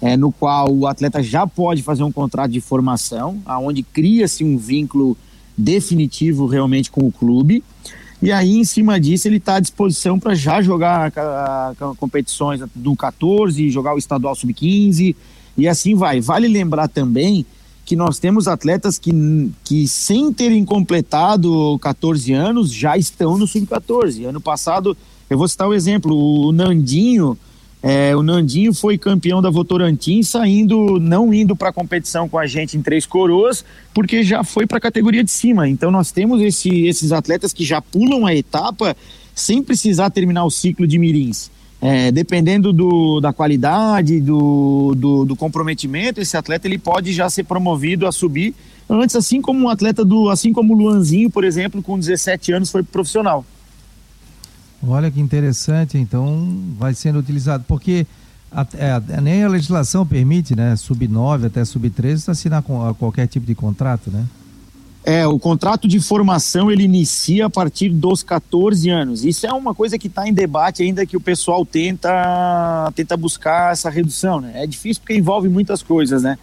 [0.00, 4.56] é, no qual o atleta já pode fazer um contrato de formação, aonde cria-se um
[4.56, 5.18] vínculo
[5.54, 7.62] definitivo realmente com o clube.
[8.22, 12.62] E aí, em cima disso, ele está à disposição para já jogar a, a, competições
[12.74, 15.14] do 14, jogar o estadual sub-15
[15.58, 16.22] e assim vai.
[16.22, 17.44] Vale lembrar também
[17.88, 24.26] que nós temos atletas que, que sem terem completado 14 anos, já estão no sub-14.
[24.28, 24.94] Ano passado,
[25.30, 27.34] eu vou citar o um exemplo, o Nandinho,
[27.82, 32.46] é, o Nandinho foi campeão da Votorantim, saindo, não indo para a competição com a
[32.46, 35.66] gente em Três Coroas, porque já foi para a categoria de cima.
[35.66, 38.94] Então nós temos esse, esses atletas que já pulam a etapa
[39.34, 41.50] sem precisar terminar o ciclo de mirins.
[41.80, 47.44] É, dependendo do, da qualidade, do, do, do, comprometimento, esse atleta ele pode já ser
[47.44, 48.52] promovido a subir
[48.90, 52.70] antes, assim como um atleta do, assim como o Luanzinho, por exemplo, com 17 anos
[52.72, 53.44] foi profissional.
[54.82, 58.06] Olha que interessante, então vai sendo utilizado, porque
[58.50, 63.26] a, é, nem a legislação permite, né, sub 9 até sub 13 assinar com, qualquer
[63.28, 64.24] tipo de contrato, né?
[65.08, 69.24] É, o contrato de formação ele inicia a partir dos 14 anos.
[69.24, 73.72] Isso é uma coisa que está em debate ainda que o pessoal tenta, tenta buscar
[73.72, 74.52] essa redução, né?
[74.62, 76.36] É difícil porque envolve muitas coisas, né?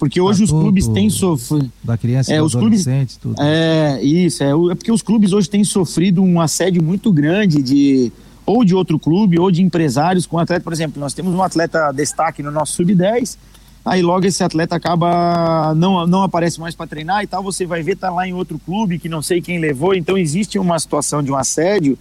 [0.00, 1.70] Porque hoje os clubes têm sofrido.
[1.84, 2.84] Da criança é, os clubes,
[3.22, 3.40] tudo.
[3.40, 4.42] É, isso.
[4.42, 8.12] É, é porque os clubes hoje têm sofrido um assédio muito grande de
[8.44, 10.64] ou de outro clube ou de empresários com atleta.
[10.64, 13.36] Por exemplo, nós temos um atleta destaque no nosso sub-10,
[13.84, 17.82] aí logo esse atleta acaba não, não aparece mais para treinar e tal, você vai
[17.82, 21.22] ver tá lá em outro clube que não sei quem levou, então existe uma situação
[21.22, 21.98] de um assédio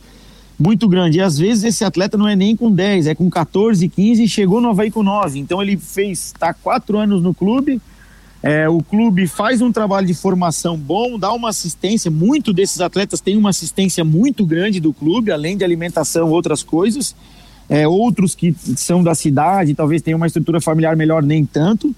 [0.59, 1.19] muito grande.
[1.19, 4.27] E às vezes esse atleta não é nem com 10, é com 14, 15 e
[4.27, 5.39] chegou no Havaí com 9.
[5.39, 7.79] Então ele fez, está quatro anos no clube,
[8.41, 12.09] é, o clube faz um trabalho de formação bom, dá uma assistência.
[12.09, 17.15] Muito desses atletas têm uma assistência muito grande do clube, além de alimentação, outras coisas.
[17.69, 21.93] É, outros que são da cidade, talvez tenham uma estrutura familiar melhor, nem tanto.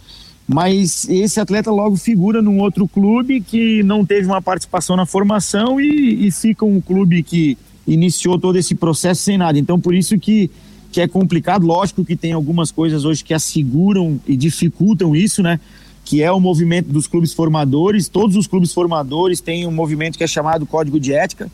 [0.48, 5.80] Mas esse atleta logo figura num outro clube que não teve uma participação na formação
[5.80, 7.56] e, e fica um clube que
[7.86, 9.60] iniciou todo esse processo sem nada.
[9.60, 10.50] Então, por isso que,
[10.92, 11.68] que é complicado.
[11.68, 15.60] Lógico que tem algumas coisas hoje que asseguram e dificultam isso, né?
[16.04, 18.10] Que é o movimento dos clubes formadores.
[18.10, 21.48] Todos os clubes formadores têm um movimento que é chamado Código de Ética,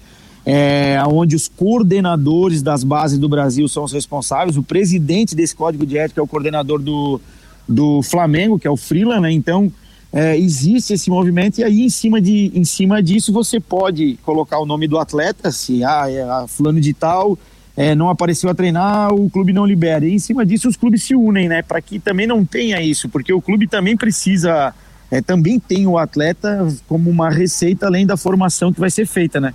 [0.46, 4.58] é, onde os coordenadores das bases do Brasil são os responsáveis.
[4.58, 7.20] O presidente desse Código de Ética é o coordenador do,
[7.68, 9.32] do Flamengo, que é o Freeland, né?
[9.32, 9.72] Então
[10.14, 14.60] é, existe esse movimento e aí em cima, de, em cima disso você pode colocar
[14.60, 17.38] o nome do atleta, se ah, é, a fulano de tal
[17.76, 20.06] é, não apareceu a treinar, o clube não libera.
[20.06, 21.62] E em cima disso os clubes se unem, né?
[21.62, 24.74] Para que também não tenha isso, porque o clube também precisa,
[25.10, 29.42] é, também tem o atleta como uma receita além da formação que vai ser feita,
[29.42, 29.54] né?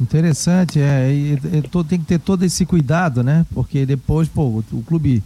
[0.00, 3.46] Interessante, é, e, e, tem que ter todo esse cuidado, né?
[3.54, 5.22] Porque depois, pô, o, o clube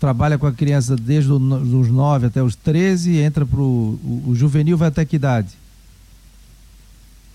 [0.00, 4.76] trabalha com a criança desde os 9 até os 13 entra para o, o juvenil,
[4.76, 5.50] vai até que idade?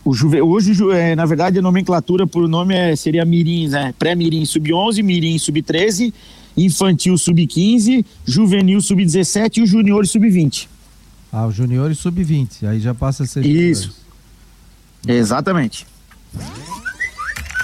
[0.04, 3.94] O juve, hoje, é, na verdade, a nomenclatura por nome é, seria Mirim, né?
[3.98, 6.14] Pré-Mirim sub-11, Mirim sub-13,
[6.58, 10.68] Infantil sub-15, Juvenil sub-17 e o Junior sub-20.
[11.32, 13.46] Ah, o Junior sub-20, aí já passa a ser.
[13.46, 13.96] Isso.
[15.08, 15.86] Exatamente.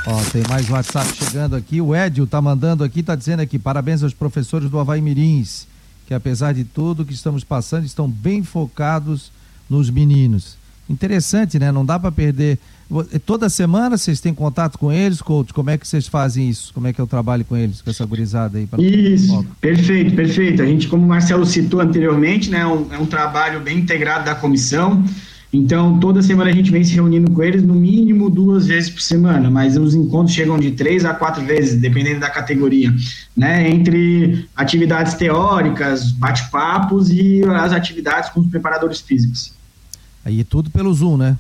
[0.06, 1.80] Ó, tem mais WhatsApp chegando aqui.
[1.80, 5.65] O Edio tá mandando aqui, tá dizendo aqui, parabéns aos professores do Havaí Mirins,
[6.06, 9.32] que apesar de tudo que estamos passando, estão bem focados
[9.69, 10.58] nos meninos.
[10.89, 11.71] Interessante, né?
[11.71, 12.60] Não dá para perder.
[13.26, 15.54] Toda semana vocês têm contato com eles, coach?
[15.54, 16.73] Como é que vocês fazem isso?
[16.73, 18.67] Como é que é o trabalho com eles, com essa gurizada aí?
[18.80, 20.62] Isso, perfeito, perfeito.
[20.62, 24.26] A gente, como o Marcelo citou anteriormente, né, é um, é um trabalho bem integrado
[24.26, 25.04] da comissão.
[25.54, 29.02] Então, toda semana a gente vem se reunindo com eles, no mínimo duas vezes por
[29.02, 32.92] semana, mas os encontros chegam de três a quatro vezes, dependendo da categoria,
[33.38, 33.70] né?
[33.70, 39.54] Entre atividades teóricas, bate-papos e as atividades com os preparadores físicos.
[40.26, 41.38] Aí tudo pelo Zoom, né?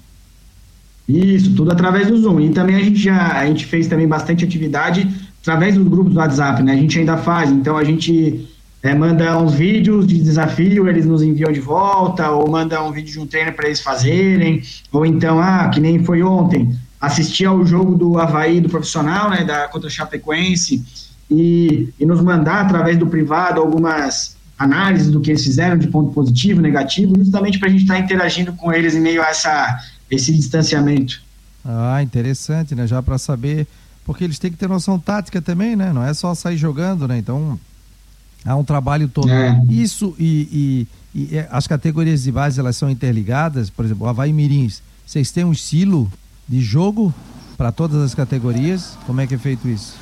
[1.09, 2.39] Isso, tudo através do Zoom.
[2.39, 5.09] E também a gente já a gente fez também bastante atividade
[5.41, 6.73] através dos grupos do WhatsApp, né?
[6.73, 8.47] A gente ainda faz, então a gente
[8.83, 13.13] é, manda uns vídeos de desafio, eles nos enviam de volta, ou manda um vídeo
[13.13, 17.65] de um treino para eles fazerem, ou então, ah, que nem foi ontem, assistir ao
[17.65, 20.83] jogo do Havaí do profissional, né, da contra Chapecoense,
[21.31, 26.11] e, e nos mandar através do privado algumas análises do que eles fizeram de ponto
[26.11, 29.79] positivo, negativo, justamente para a gente estar tá interagindo com eles em meio a essa,
[30.11, 31.21] esse distanciamento.
[31.63, 32.85] Ah, interessante, né?
[32.85, 33.65] Já para saber,
[34.05, 35.93] porque eles têm que ter noção tática também, né?
[35.93, 37.17] Não é só sair jogando, né?
[37.17, 37.57] Então
[38.45, 39.29] Há um trabalho todo.
[39.29, 39.59] É.
[39.69, 44.09] Isso e, e, e, é, as categorias de base elas são interligadas, por exemplo, o
[44.09, 46.11] Havaí Mirins, vocês têm um estilo
[46.47, 47.13] de jogo
[47.57, 48.97] para todas as categorias?
[49.05, 49.95] Como é que é feito isso?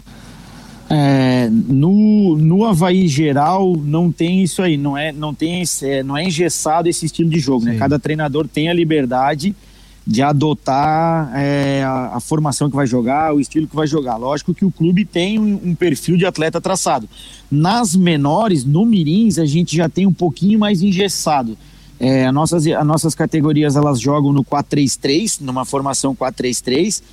[0.90, 6.18] É, no, no Havaí geral não tem isso aí, não é, não tem é, não
[6.18, 7.78] é engessado esse estilo de jogo, né?
[7.78, 9.56] Cada treinador tem a liberdade
[10.06, 14.18] de adotar é, a, a, formação que vai jogar, o estilo que vai jogar.
[14.18, 17.08] Lógico que o clube tem um, um, perfil de atleta traçado.
[17.50, 21.58] Nas menores, no Mirins, a gente já tem um pouquinho mais engessado.
[22.00, 27.04] É, as, nossas, as nossas categorias elas jogam no 4-3-3, numa formação 4-3-3.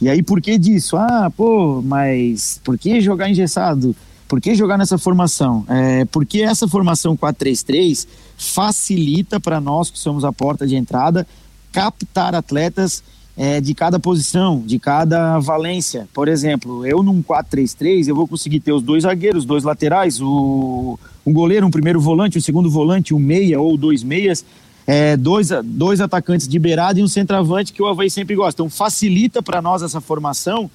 [0.00, 0.96] E aí, por que disso?
[0.96, 3.94] Ah, pô, mas por que jogar engessado?
[4.26, 5.64] Por que jogar nessa formação?
[5.68, 8.06] É, porque essa formação 4-3-3
[8.36, 11.26] facilita para nós que somos a porta de entrada
[11.72, 13.02] captar atletas
[13.36, 16.08] é, de cada posição, de cada valência.
[16.12, 20.98] Por exemplo, eu num 4-3-3, eu vou conseguir ter os dois zagueiros, dois laterais, o,
[21.24, 24.44] um goleiro, um primeiro volante, um segundo volante, um meia ou dois meias,
[24.86, 28.60] é, dois, dois atacantes de beirada e um centroavante que o Havaí sempre gosta.
[28.60, 30.68] Então facilita para nós essa formação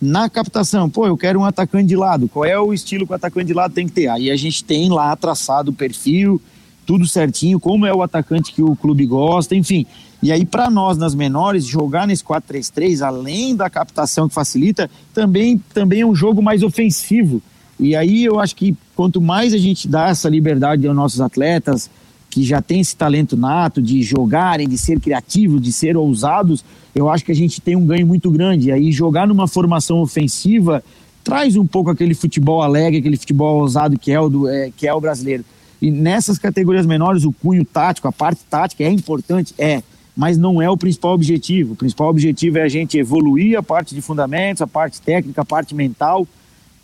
[0.00, 0.88] na captação.
[0.90, 2.28] Pô, eu quero um atacante de lado.
[2.28, 4.08] Qual é o estilo que o atacante de lado tem que ter?
[4.08, 6.40] Aí a gente tem lá traçado o perfil,
[6.86, 9.86] tudo certinho, como é o atacante que o clube gosta, enfim.
[10.22, 15.62] E aí, para nós, nas menores, jogar nesse 4-3-3, além da captação que facilita, também,
[15.72, 17.40] também é um jogo mais ofensivo.
[17.78, 21.88] E aí eu acho que quanto mais a gente dá essa liberdade aos nossos atletas,
[22.28, 27.08] que já tem esse talento nato de jogarem, de ser criativos, de ser ousados, eu
[27.08, 28.68] acho que a gente tem um ganho muito grande.
[28.68, 30.82] E aí jogar numa formação ofensiva
[31.22, 34.86] traz um pouco aquele futebol alegre, aquele futebol ousado que é o, do, é, que
[34.86, 35.44] é o brasileiro.
[35.80, 39.82] E nessas categorias menores, o cunho tático, a parte tática é importante, é,
[40.18, 41.74] mas não é o principal objetivo.
[41.74, 45.44] O principal objetivo é a gente evoluir a parte de fundamentos, a parte técnica, a
[45.44, 46.26] parte mental,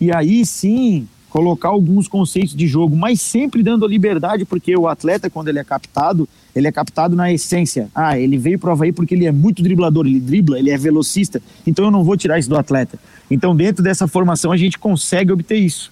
[0.00, 4.86] e aí sim colocar alguns conceitos de jogo, mas sempre dando a liberdade, porque o
[4.86, 7.88] atleta, quando ele é captado, ele é captado na essência.
[7.92, 10.78] Ah, ele veio para o Havaí porque ele é muito driblador, ele dribla, ele é
[10.78, 13.00] velocista, então eu não vou tirar isso do atleta.
[13.28, 15.90] Então, dentro dessa formação, a gente consegue obter isso.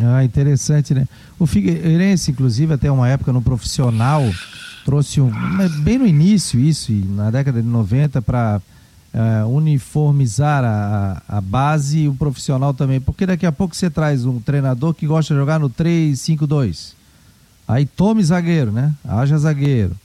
[0.00, 1.06] Ah, interessante, né?
[1.38, 4.24] O Figueirense, inclusive, até uma época no profissional,
[4.84, 5.30] trouxe um.
[5.82, 8.60] Bem no início, isso, na década de 90, para
[9.14, 13.00] uh, uniformizar a, a base e o profissional também.
[13.00, 16.92] Porque daqui a pouco você traz um treinador que gosta de jogar no 3-5-2.
[17.66, 18.92] Aí tome zagueiro, né?
[19.04, 19.96] Haja zagueiro.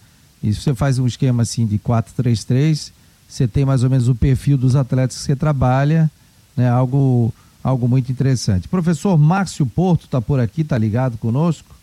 [0.41, 2.91] E se você faz um esquema assim de 4-3-3,
[3.27, 6.09] você tem mais ou menos o perfil dos atletas que você trabalha,
[6.55, 6.69] né?
[6.69, 8.69] Algo algo muito interessante.
[8.69, 11.75] Professor Márcio Porto está por aqui, está ligado conosco,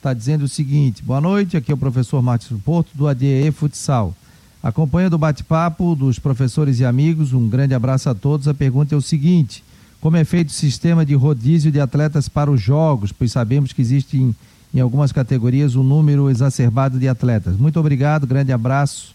[0.00, 4.14] está dizendo o seguinte: boa noite, aqui é o professor Márcio Porto do ADE Futsal.
[4.62, 8.48] Acompanhando o bate-papo dos professores e amigos, um grande abraço a todos.
[8.48, 9.62] A pergunta é o seguinte:
[10.00, 13.12] como é feito o sistema de rodízio de atletas para os jogos?
[13.12, 14.34] Pois sabemos que existe em,
[14.72, 17.56] em algumas categorias um número exacerbado de atletas.
[17.58, 19.14] Muito obrigado, grande abraço.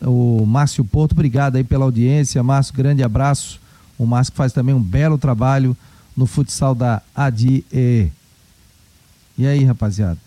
[0.00, 2.42] O Márcio Porto, obrigado aí pela audiência.
[2.42, 3.60] Márcio, grande abraço.
[3.98, 5.76] O Márcio faz também um belo trabalho
[6.16, 8.10] no futsal da ADIE.
[9.36, 10.18] E aí, rapaziada?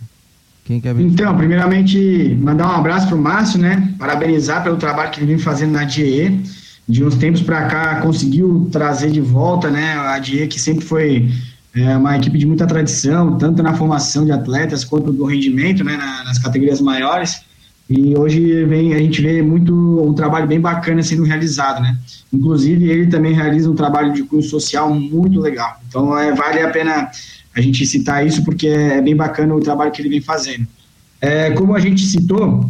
[0.65, 0.99] Quem quer?
[0.99, 3.93] Então, primeiramente, mandar um abraço para o Márcio, né?
[3.99, 6.41] Parabenizar pelo trabalho que ele vem fazendo na ADIE.
[6.87, 9.93] De uns tempos para cá, conseguiu trazer de volta, né?
[9.93, 11.31] A ADIE, que sempre foi
[11.75, 15.97] é, uma equipe de muita tradição, tanto na formação de atletas quanto do rendimento, né?
[16.25, 17.41] nas categorias maiores.
[17.87, 21.95] E hoje vem, a gente vê muito um trabalho bem bacana sendo realizado, né?
[22.33, 25.79] Inclusive, ele também realiza um trabalho de cunho social muito legal.
[25.87, 27.11] Então, é, vale a pena
[27.55, 30.67] a gente citar isso, porque é, é bem bacana o trabalho que ele vem fazendo.
[31.21, 32.69] É, como a gente citou,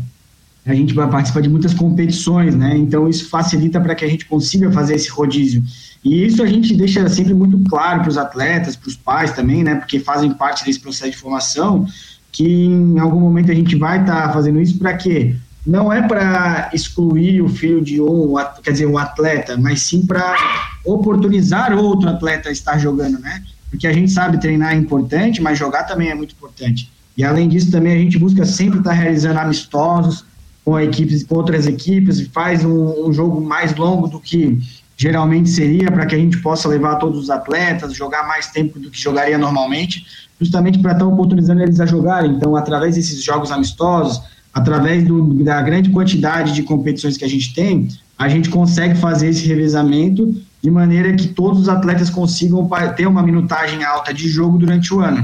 [0.66, 2.76] a gente vai participar de muitas competições, né?
[2.78, 5.64] Então, isso facilita para que a gente consiga fazer esse rodízio.
[6.04, 9.64] E isso a gente deixa sempre muito claro para os atletas, para os pais também,
[9.64, 9.76] né?
[9.76, 11.88] Porque fazem parte desse processo de formação
[12.32, 15.36] que em algum momento a gente vai estar tá fazendo isso para quê?
[15.66, 20.36] Não é para excluir o filho de um, quer dizer, um atleta, mas sim para
[20.84, 23.42] oportunizar outro atleta a estar jogando, né?
[23.70, 26.92] Porque a gente sabe treinar é importante, mas jogar também é muito importante.
[27.18, 30.26] E além disso, também a gente busca sempre estar tá realizando amistosos
[30.64, 34.60] com equipes, com outras equipes, e faz um, um jogo mais longo do que
[34.98, 38.90] geralmente seria para que a gente possa levar todos os atletas, jogar mais tempo do
[38.90, 40.06] que jogaria normalmente,
[40.40, 42.32] justamente para estar oportunizando eles a jogarem.
[42.32, 44.22] Então, através desses jogos amistosos,
[44.54, 49.30] através do, da grande quantidade de competições que a gente tem, a gente consegue fazer
[49.30, 50.34] esse revezamento
[50.66, 55.00] de maneira que todos os atletas consigam ter uma minutagem alta de jogo durante o
[55.00, 55.24] ano.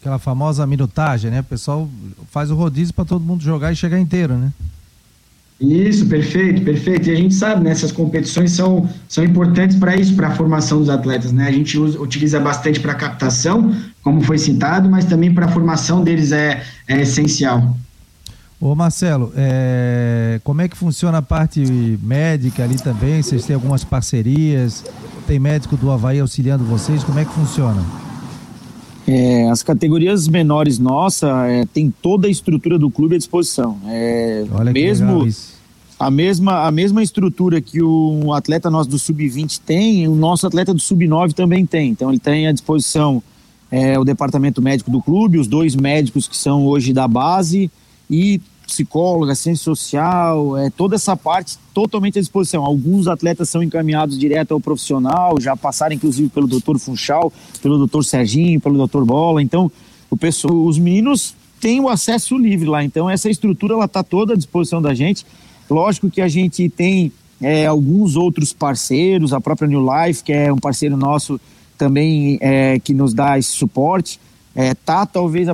[0.00, 1.40] Aquela famosa minutagem, né?
[1.40, 1.88] O pessoal
[2.30, 4.52] faz o rodízio para todo mundo jogar e chegar inteiro, né?
[5.60, 7.08] Isso, perfeito, perfeito.
[7.08, 10.78] E a gente sabe, né, essas competições são, são importantes para isso, para a formação
[10.78, 11.48] dos atletas, né?
[11.48, 16.04] A gente usa, utiliza bastante para captação, como foi citado, mas também para a formação
[16.04, 17.76] deles é, é essencial.
[18.60, 21.60] Ô Marcelo, é, como é que funciona a parte
[22.02, 23.22] médica ali também?
[23.22, 24.84] Vocês têm algumas parcerias?
[25.26, 27.02] Tem médico do Havaí auxiliando vocês?
[27.02, 27.82] Como é que funciona?
[29.08, 33.78] É, as categorias menores nossa é, tem toda a estrutura do clube à disposição.
[33.86, 35.26] É, Olha mesmo
[35.98, 40.74] a mesma a mesma estrutura que o atleta nosso do sub-20 tem, o nosso atleta
[40.74, 41.90] do sub-9 também tem.
[41.90, 43.22] Então ele tem à disposição
[43.70, 47.70] é, o departamento médico do clube, os dois médicos que são hoje da base
[48.10, 48.40] e
[48.70, 52.64] psicóloga, ciência social, é, toda essa parte totalmente à disposição.
[52.64, 58.04] Alguns atletas são encaminhados direto ao profissional, já passaram inclusive pelo doutor Funchal, pelo doutor
[58.04, 59.42] Serginho, pelo doutor Bola.
[59.42, 59.70] Então,
[60.08, 62.82] o pessoal, os meninos têm o acesso livre lá.
[62.82, 65.26] Então, essa estrutura ela está toda à disposição da gente.
[65.68, 70.52] Lógico que a gente tem é, alguns outros parceiros, a própria New Life, que é
[70.52, 71.40] um parceiro nosso
[71.76, 74.20] também é, que nos dá esse suporte.
[74.54, 75.46] É, tá talvez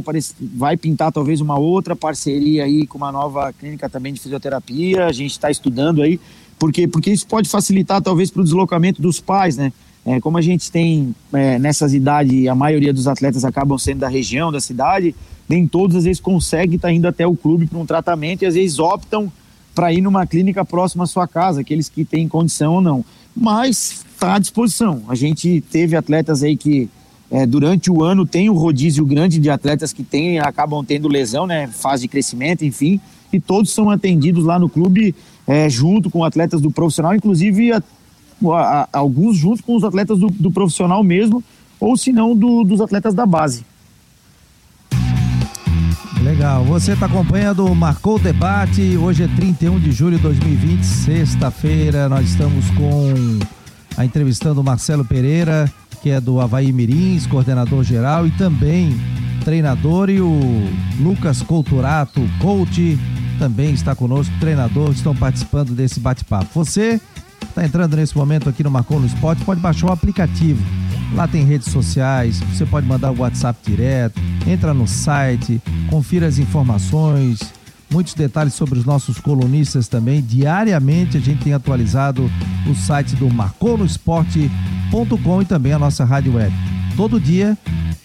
[0.54, 5.06] vai pintar talvez uma outra parceria aí com uma nova clínica também de fisioterapia.
[5.06, 6.18] A gente está estudando aí,
[6.58, 9.72] porque porque isso pode facilitar talvez para o deslocamento dos pais, né?
[10.04, 14.08] É, como a gente tem é, nessas idades, a maioria dos atletas acabam sendo da
[14.08, 15.14] região, da cidade,
[15.48, 18.46] nem todos às vezes conseguem estar tá indo até o clube para um tratamento e
[18.46, 19.30] às vezes optam
[19.74, 23.04] para ir numa clínica próxima à sua casa, aqueles que têm condição ou não.
[23.36, 25.02] Mas está à disposição.
[25.08, 26.88] A gente teve atletas aí que
[27.30, 31.46] é, durante o ano tem um rodízio grande de atletas que tem, acabam tendo lesão,
[31.46, 31.66] né?
[31.66, 33.00] Fase de crescimento, enfim,
[33.32, 35.14] e todos são atendidos lá no clube
[35.46, 37.82] é, junto com atletas do profissional, inclusive a,
[38.44, 41.42] a, a, alguns junto com os atletas do, do profissional mesmo,
[41.80, 43.64] ou se não do, dos atletas da base.
[46.22, 46.64] Legal.
[46.64, 48.96] Você está acompanhando o Marcou o Debate.
[48.96, 52.08] Hoje é 31 de julho de 2020, sexta-feira.
[52.08, 53.14] Nós estamos com
[53.96, 55.72] a entrevistando o Marcelo Pereira,
[56.06, 58.96] que é do Havaí Mirins, coordenador geral, e também
[59.44, 60.38] treinador, e o
[61.00, 62.96] Lucas Couturato, coach,
[63.40, 66.46] também está conosco, treinador, estão participando desse bate-papo.
[66.54, 67.00] Você
[67.42, 70.64] está entrando nesse momento aqui no Marcou no Esporte, pode baixar o aplicativo.
[71.12, 76.38] Lá tem redes sociais, você pode mandar o WhatsApp direto, entra no site, confira as
[76.38, 77.40] informações,
[77.90, 80.22] muitos detalhes sobre os nossos colunistas também.
[80.22, 82.30] Diariamente a gente tem atualizado
[82.70, 84.76] o site do marconosport.com
[85.42, 86.54] e também a nossa rádio web.
[86.96, 87.56] Todo dia,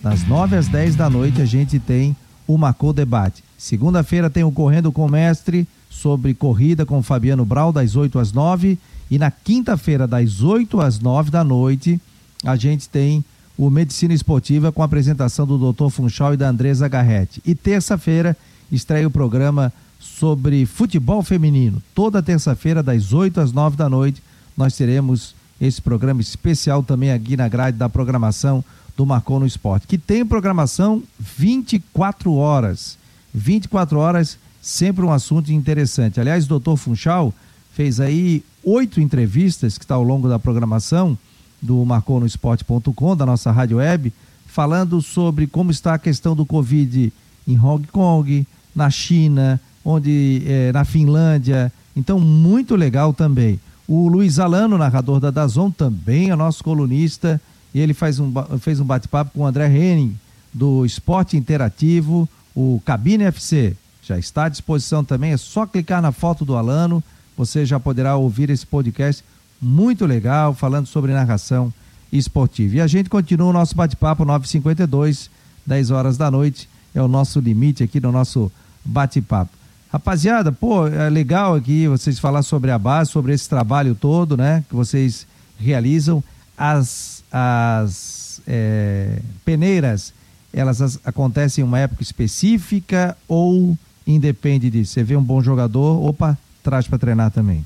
[0.01, 2.13] das 9 às 10 da noite, a gente tem
[2.45, 3.41] o Marcou Debate.
[3.57, 8.19] Segunda-feira tem o Correndo com o Mestre sobre corrida com o Fabiano Brau, das 8
[8.19, 8.77] às 9.
[9.09, 11.99] E na quinta-feira, das 8 às 9 da noite,
[12.43, 13.23] a gente tem
[13.57, 15.89] o Medicina Esportiva com a apresentação do Dr.
[15.89, 17.41] Funchal e da Andresa Garretti.
[17.45, 18.35] E terça-feira
[18.69, 21.81] estreia o programa sobre futebol feminino.
[21.95, 24.21] Toda terça-feira, das 8 às 9 da noite,
[24.57, 28.66] nós teremos esse programa especial também aqui na grade da programação
[28.97, 32.97] do Marcou no Esporte, que tem programação 24 horas.
[33.34, 36.20] 24 horas, sempre um assunto interessante.
[36.20, 37.34] Aliás, o doutor Funchal
[37.74, 41.18] fez aí oito entrevistas que está ao longo da programação
[41.62, 44.12] do marconosport.com, da nossa rádio web,
[44.47, 47.14] falando sobre como está a questão do Covid
[47.47, 48.45] em Hong Kong,
[48.76, 51.72] na China, onde é, na Finlândia.
[51.95, 53.59] Então, muito legal também.
[53.93, 57.41] O Luiz Alano, narrador da Dazon, também é nosso colunista,
[57.73, 60.17] e ele faz um, fez um bate-papo com o André Henning,
[60.53, 62.25] do Esporte Interativo,
[62.55, 63.75] o Cabine FC.
[64.01, 67.03] Já está à disposição também, é só clicar na foto do Alano,
[67.35, 69.25] você já poderá ouvir esse podcast
[69.61, 71.73] muito legal, falando sobre narração
[72.13, 72.77] esportiva.
[72.77, 75.29] E a gente continua o nosso bate-papo 952,
[75.65, 78.49] 10 horas da noite, é o nosso limite aqui no nosso
[78.85, 79.61] bate-papo.
[79.91, 84.63] Rapaziada, pô, é legal aqui vocês falar sobre a base, sobre esse trabalho todo, né,
[84.69, 85.27] que vocês
[85.59, 86.23] realizam.
[86.57, 90.13] As, as é, peneiras,
[90.53, 93.77] elas as, acontecem em uma época específica ou
[94.07, 94.93] independe disso?
[94.93, 97.65] Você vê um bom jogador, opa, traz para treinar também.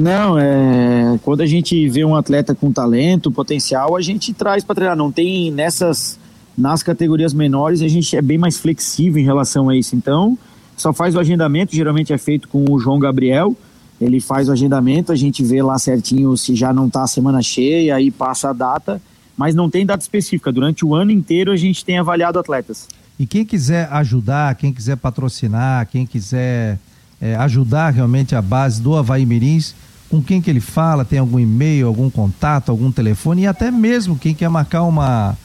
[0.00, 4.76] Não, é, quando a gente vê um atleta com talento, potencial, a gente traz para
[4.76, 4.96] treinar.
[4.96, 6.17] Não tem nessas
[6.58, 9.94] nas categorias menores a gente é bem mais flexível em relação a isso.
[9.94, 10.36] Então,
[10.76, 13.56] só faz o agendamento, geralmente é feito com o João Gabriel.
[14.00, 17.42] Ele faz o agendamento, a gente vê lá certinho se já não está a semana
[17.42, 19.00] cheia, aí passa a data,
[19.36, 20.50] mas não tem data específica.
[20.50, 22.88] Durante o ano inteiro a gente tem avaliado atletas.
[23.18, 26.78] E quem quiser ajudar, quem quiser patrocinar, quem quiser
[27.20, 29.74] é, ajudar realmente a base do Havaí Mirins,
[30.08, 34.18] com quem que ele fala, tem algum e-mail, algum contato, algum telefone e até mesmo
[34.18, 35.36] quem quer marcar uma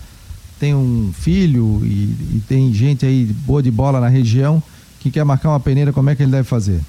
[0.64, 4.64] tem um filho e, e tem gente aí boa de bola na região
[5.02, 6.80] que quer marcar uma peneira, como é que ele deve fazer?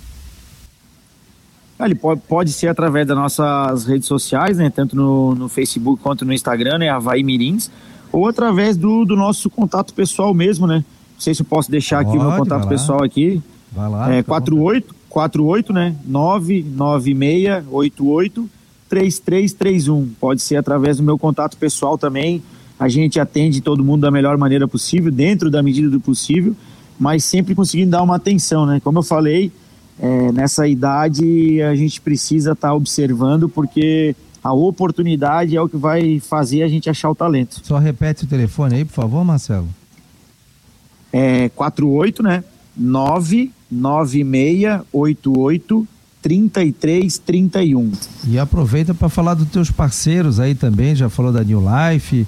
[1.81, 4.71] Ele pode, pode ser através das nossas redes sociais, né?
[4.71, 6.89] Tanto no, no Facebook quanto no Instagram, né?
[6.89, 7.69] Havaí Mirins,
[8.13, 10.85] ou através do, do nosso contato pessoal mesmo, né?
[11.15, 13.43] Não sei se eu posso deixar pode, aqui o meu contato pessoal aqui.
[13.73, 14.15] Vai lá.
[14.15, 15.97] É 48 48, né?
[16.05, 18.49] 99688
[18.89, 20.11] 3331.
[20.21, 22.41] Pode ser através do meu contato pessoal também.
[22.79, 26.57] A gente atende todo mundo da melhor maneira possível, dentro da medida do possível,
[26.99, 28.81] mas sempre conseguindo dar uma atenção, né?
[28.83, 29.53] Como eu falei,
[29.99, 35.77] é, nessa idade a gente precisa estar tá observando porque a oportunidade é o que
[35.77, 37.61] vai fazer a gente achar o talento.
[37.63, 39.69] Só repete o telefone aí, por favor, Marcelo.
[41.13, 42.43] É 48, né?
[42.77, 45.87] 9 9688
[46.21, 47.93] 3331.
[48.27, 52.27] E aproveita para falar dos teus parceiros aí também, já falou da New Life.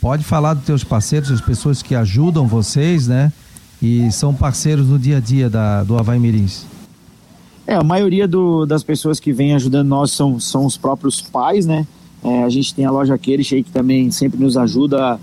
[0.00, 3.32] Pode falar dos teus parceiros, as pessoas que ajudam vocês, né?
[3.82, 6.64] E são parceiros no dia a dia da, do Havaí Mirins.
[7.66, 11.66] É, a maioria do, das pessoas que vem ajudando nós são, são os próprios pais,
[11.66, 11.86] né?
[12.22, 15.18] É, a gente tem a loja Queires aí que também sempre nos ajuda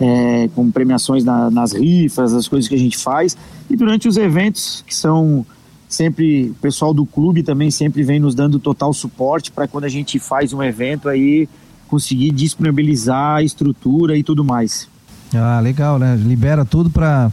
[0.00, 3.36] é, com premiações na, nas rifas, as coisas que a gente faz.
[3.70, 5.46] E durante os eventos, que são
[5.88, 9.88] sempre, o pessoal do clube também sempre vem nos dando total suporte para quando a
[9.88, 11.48] gente faz um evento aí
[11.92, 14.88] conseguir disponibilizar a estrutura e tudo mais.
[15.34, 16.16] Ah, legal, né?
[16.16, 17.30] Libera tudo para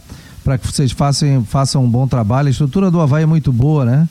[0.58, 2.48] que vocês façam, façam um bom trabalho.
[2.48, 4.06] A estrutura do Havaí é muito boa, né?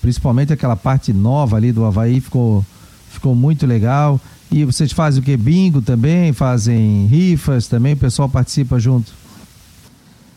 [0.00, 2.64] Principalmente aquela parte nova ali do Havaí ficou,
[3.10, 4.18] ficou muito legal.
[4.50, 5.36] E vocês fazem o que?
[5.36, 6.32] Bingo também?
[6.32, 7.92] Fazem rifas também?
[7.92, 9.12] O pessoal participa junto?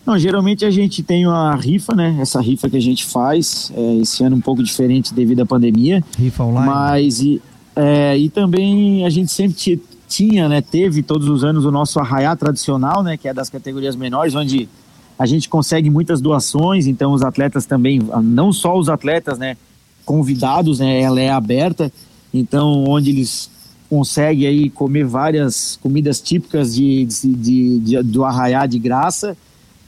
[0.05, 2.17] Não, geralmente a gente tem uma rifa, né?
[2.19, 6.03] Essa rifa que a gente faz, é, esse ano um pouco diferente devido à pandemia.
[6.17, 6.69] Rifa online.
[6.69, 7.41] Mas e,
[7.75, 10.61] é, e também a gente sempre tinha, né?
[10.61, 13.17] Teve todos os anos o nosso arraiá tradicional, né?
[13.17, 14.69] Que é das categorias menores, onde
[15.17, 16.87] a gente consegue muitas doações.
[16.87, 19.57] Então os atletas também, não só os atletas, né?
[20.05, 21.01] Convidados, né?
[21.01, 21.91] Ela é aberta.
[22.33, 23.49] Então onde eles
[23.89, 29.37] conseguem aí comer várias comidas típicas de, de, de, de do arraiá de graça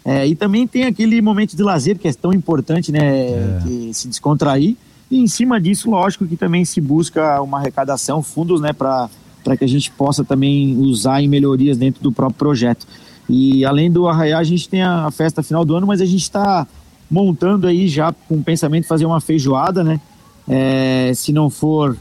[0.05, 2.99] é, e também tem aquele momento de lazer que é tão importante, né?
[2.99, 3.59] É.
[3.91, 4.77] se descontrair.
[5.15, 9.09] E em cima disso, lógico que também se busca uma arrecadação, fundos, né, para
[9.57, 12.85] que a gente possa também usar em melhorias dentro do próprio projeto.
[13.29, 16.23] E além do Arraiá, a gente tem a festa final do ano, mas a gente
[16.23, 16.67] está
[17.09, 20.01] montando aí já com o pensamento de fazer uma feijoada, né?
[20.49, 21.97] É, se não for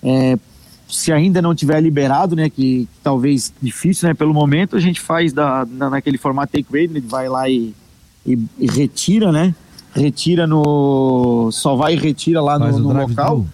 [0.00, 0.38] é,
[0.88, 5.00] se ainda não tiver liberado, né, que, que, talvez difícil, né, pelo momento, a gente
[5.00, 7.74] faz da, na, naquele formato take rate, né, vai lá e,
[8.24, 9.52] e, e, retira, né,
[9.94, 13.46] retira no, só vai e retira lá no, no local.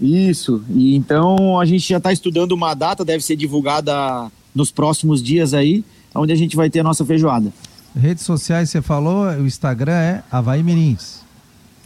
[0.00, 5.22] Isso, e então a gente já está estudando uma data, deve ser divulgada nos próximos
[5.22, 5.84] dias aí,
[6.14, 7.52] onde a gente vai ter a nossa feijoada.
[7.94, 11.20] Redes sociais, você falou, o Instagram é Havaí Mirins.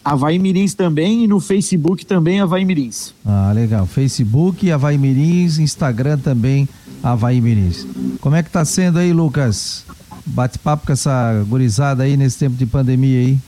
[0.04, 3.14] Havaí Mirins também e no Facebook também Havaí Mirins.
[3.24, 3.86] Ah, legal.
[3.86, 6.68] Facebook, Havaí Mirins, Instagram também
[7.02, 7.86] Havaí Mirins.
[8.20, 9.84] Como é que tá sendo aí, Lucas?
[10.26, 13.38] Bate-papo com essa gurizada aí nesse tempo de pandemia aí.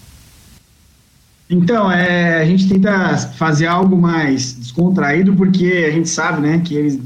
[1.49, 6.75] Então, é, a gente tenta fazer algo mais descontraído porque a gente sabe, né, que
[6.75, 7.01] eles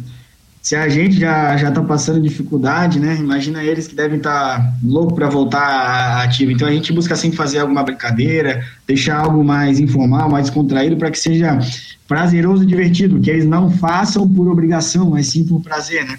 [0.62, 3.16] se a gente já já está passando dificuldade, né?
[3.16, 6.50] Imagina eles que devem estar tá louco para voltar ativo.
[6.50, 11.10] Então a gente busca sempre fazer alguma brincadeira, deixar algo mais informal, mais descontraído para
[11.10, 11.58] que seja
[12.06, 16.18] prazeroso e divertido, que eles não façam por obrigação, mas sim por prazer, né?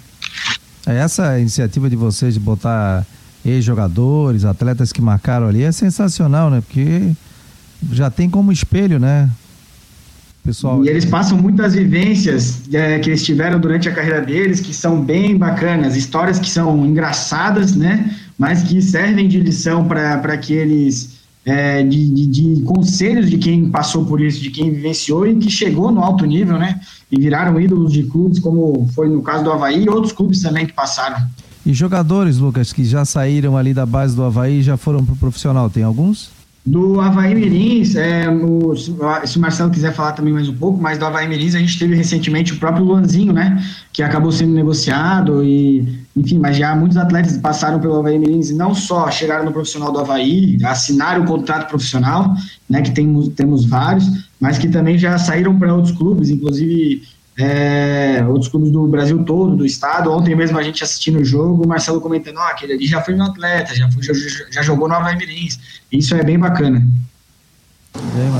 [0.86, 3.06] É, essa iniciativa de vocês de botar
[3.44, 6.60] ex-jogadores, atletas que marcaram ali é sensacional, né?
[6.60, 7.12] Porque
[7.92, 9.30] já tem como espelho, né?
[10.44, 10.84] pessoal.
[10.84, 15.00] E eles passam muitas vivências é, que eles tiveram durante a carreira deles, que são
[15.00, 18.14] bem bacanas, histórias que são engraçadas, né?
[18.36, 21.22] Mas que servem de lição para que eles.
[21.44, 25.50] É, de, de, de, conselhos de quem passou por isso, de quem vivenciou e que
[25.50, 26.80] chegou no alto nível, né?
[27.10, 30.66] E viraram ídolos de clubes, como foi no caso do Havaí e outros clubes também
[30.66, 31.16] que passaram.
[31.64, 35.14] E jogadores, Lucas, que já saíram ali da base do Havaí e já foram para
[35.14, 36.30] o profissional, tem alguns?
[36.64, 40.96] Do Havaí Mirins, é, no, se o Marcelo quiser falar também mais um pouco, mas
[40.96, 43.60] do Havaí Mirins a gente teve recentemente o próprio Luanzinho, né?
[43.92, 48.54] Que acabou sendo negociado e, enfim, mas já muitos atletas passaram pelo Havaí Mirins e
[48.54, 52.32] não só chegaram no profissional do Havaí, assinaram o contrato profissional,
[52.70, 52.80] né?
[52.80, 54.06] Que tem, temos vários,
[54.38, 57.02] mas que também já saíram para outros clubes, inclusive
[57.36, 60.10] é, outros clubes do Brasil todo, do estado.
[60.10, 63.14] Ontem mesmo a gente assistindo o jogo, o Marcelo comentando, oh, aquele ali já foi
[63.14, 64.12] no atleta, já, foi, já,
[64.50, 65.58] já jogou no Havaí Mirins.
[65.90, 66.86] Isso é bem bacana.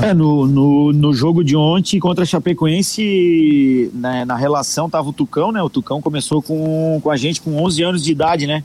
[0.01, 5.13] É, no, no, no jogo de ontem contra a Chapecoense, né, na relação tava o
[5.13, 5.61] Tucão, né?
[5.61, 8.63] O Tucão começou com, com a gente com 11 anos de idade, né?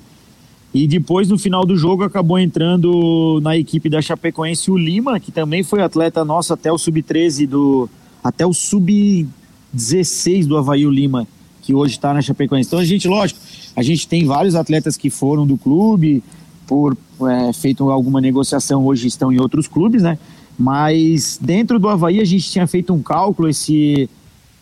[0.72, 5.32] E depois, no final do jogo, acabou entrando na equipe da Chapecoense o Lima, que
[5.32, 7.88] também foi atleta nosso até o sub-13 do.
[8.22, 9.26] Até o sub
[9.72, 11.26] 16 do Havaí Lima,
[11.62, 12.68] que hoje está na Chapecoense.
[12.68, 13.40] Então a gente, lógico,
[13.76, 16.22] a gente tem vários atletas que foram do clube,
[16.66, 20.18] por é, feito alguma negociação, hoje estão em outros clubes, né?
[20.58, 24.08] Mas dentro do Havaí a gente tinha feito um cálculo esse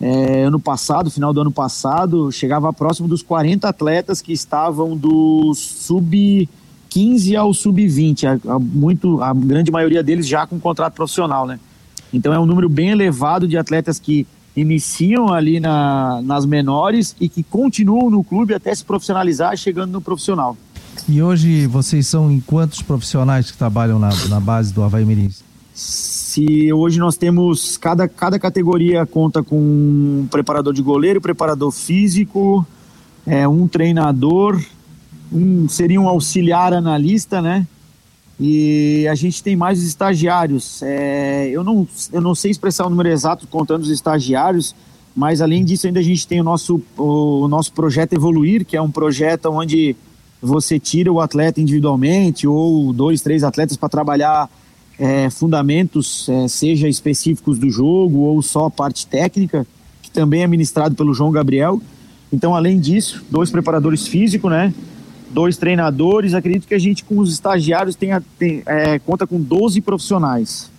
[0.00, 5.54] é, ano passado, final do ano passado, chegava próximo dos 40 atletas que estavam do
[5.54, 6.48] sub
[6.90, 11.46] 15 ao sub 20, a, a, muito, a grande maioria deles já com contrato profissional,
[11.46, 11.58] né?
[12.12, 14.26] Então é um número bem elevado de atletas que
[14.56, 20.00] iniciam ali na, nas menores e que continuam no clube até se profissionalizar, chegando no
[20.00, 20.56] profissional.
[21.08, 25.44] E hoje vocês são em quantos profissionais que trabalham na, na base do Havaí Mirins?
[25.74, 32.66] Se hoje nós temos, cada, cada categoria conta com um preparador de goleiro, preparador físico,
[33.26, 34.60] é, um treinador,
[35.30, 37.66] um, seria um auxiliar analista, né?
[38.38, 40.82] E a gente tem mais estagiários.
[40.82, 44.74] É, eu, não, eu não sei expressar o número exato contando os estagiários,
[45.14, 48.82] mas além disso ainda a gente tem o nosso, o nosso projeto Evoluir, que é
[48.82, 49.96] um projeto onde
[50.40, 54.50] você tira o atleta individualmente ou dois, três atletas para trabalhar
[54.98, 59.66] é, fundamentos, é, seja específicos do jogo ou só a parte técnica,
[60.02, 61.80] que também é ministrado pelo João Gabriel.
[62.30, 64.74] Então, além disso, dois preparadores físicos, né?
[65.30, 66.34] Dois treinadores.
[66.34, 70.70] Acredito que a gente, com os estagiários, tenha, tem, é, conta com 12 profissionais.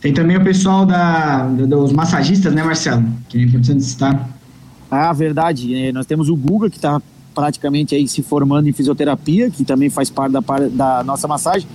[0.00, 3.04] Tem também o pessoal da, dos massagistas, né, Marcelo?
[3.28, 4.28] Que é importante citar.
[4.90, 5.74] Ah, verdade.
[5.74, 7.00] É, nós temos o Guga, que está
[7.34, 10.40] praticamente aí se formando em fisioterapia, que também faz parte da,
[10.70, 11.66] da nossa massagem,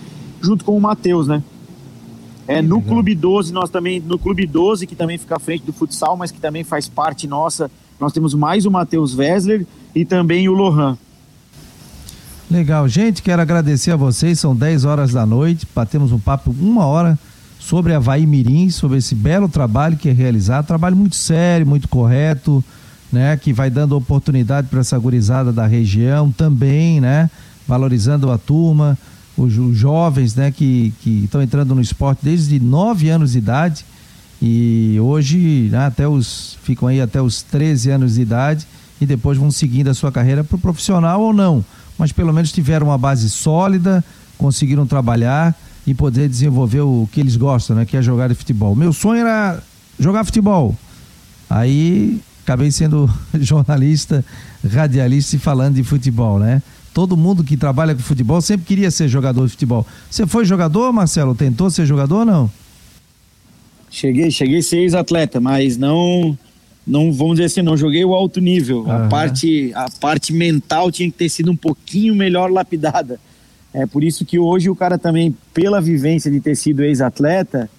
[0.41, 1.43] junto com o Matheus, né?
[2.47, 5.71] É, no Clube 12, nós também, no Clube 12, que também fica à frente do
[5.71, 10.49] futsal, mas que também faz parte nossa, nós temos mais o Matheus Wessler e também
[10.49, 10.97] o Lohan.
[12.49, 16.83] Legal, gente, quero agradecer a vocês, são 10 horas da noite, batemos um papo uma
[16.83, 17.17] hora
[17.59, 22.63] sobre Havaí Mirim, sobre esse belo trabalho que é realizado, trabalho muito sério, muito correto,
[23.11, 27.29] né, que vai dando oportunidade para essa gurizada da região também, né,
[27.67, 28.97] valorizando a turma,
[29.37, 33.85] os, jovens, né, que estão entrando no esporte desde 9 anos de idade.
[34.41, 38.67] E hoje né, até os ficam aí até os 13 anos de idade.
[38.99, 41.63] E depois vão seguindo a sua carreira para o profissional ou não,
[41.99, 44.03] mas pelo menos tiveram uma base sólida,
[44.37, 45.53] conseguiram trabalhar
[45.85, 48.75] e poder desenvolver o que eles gostam, né, que é jogar de futebol.
[48.75, 49.61] Meu sonho era
[49.99, 50.75] jogar futebol.
[51.49, 54.23] Aí acabei sendo jornalista,
[54.67, 56.63] radialista e falando de futebol, né?
[56.93, 59.85] Todo mundo que trabalha com futebol sempre queria ser jogador de futebol.
[60.09, 61.35] Você foi jogador, Marcelo?
[61.35, 62.51] Tentou ser jogador ou não?
[63.91, 66.37] Cheguei, cheguei a ser ex-atleta, mas não,
[66.89, 68.79] não, vamos dizer assim, não joguei o alto nível.
[68.79, 68.91] Uhum.
[68.91, 73.19] A, parte, a parte mental tinha que ter sido um pouquinho melhor lapidada.
[73.71, 77.69] É por isso que hoje o cara também, pela vivência de ter sido ex-atleta,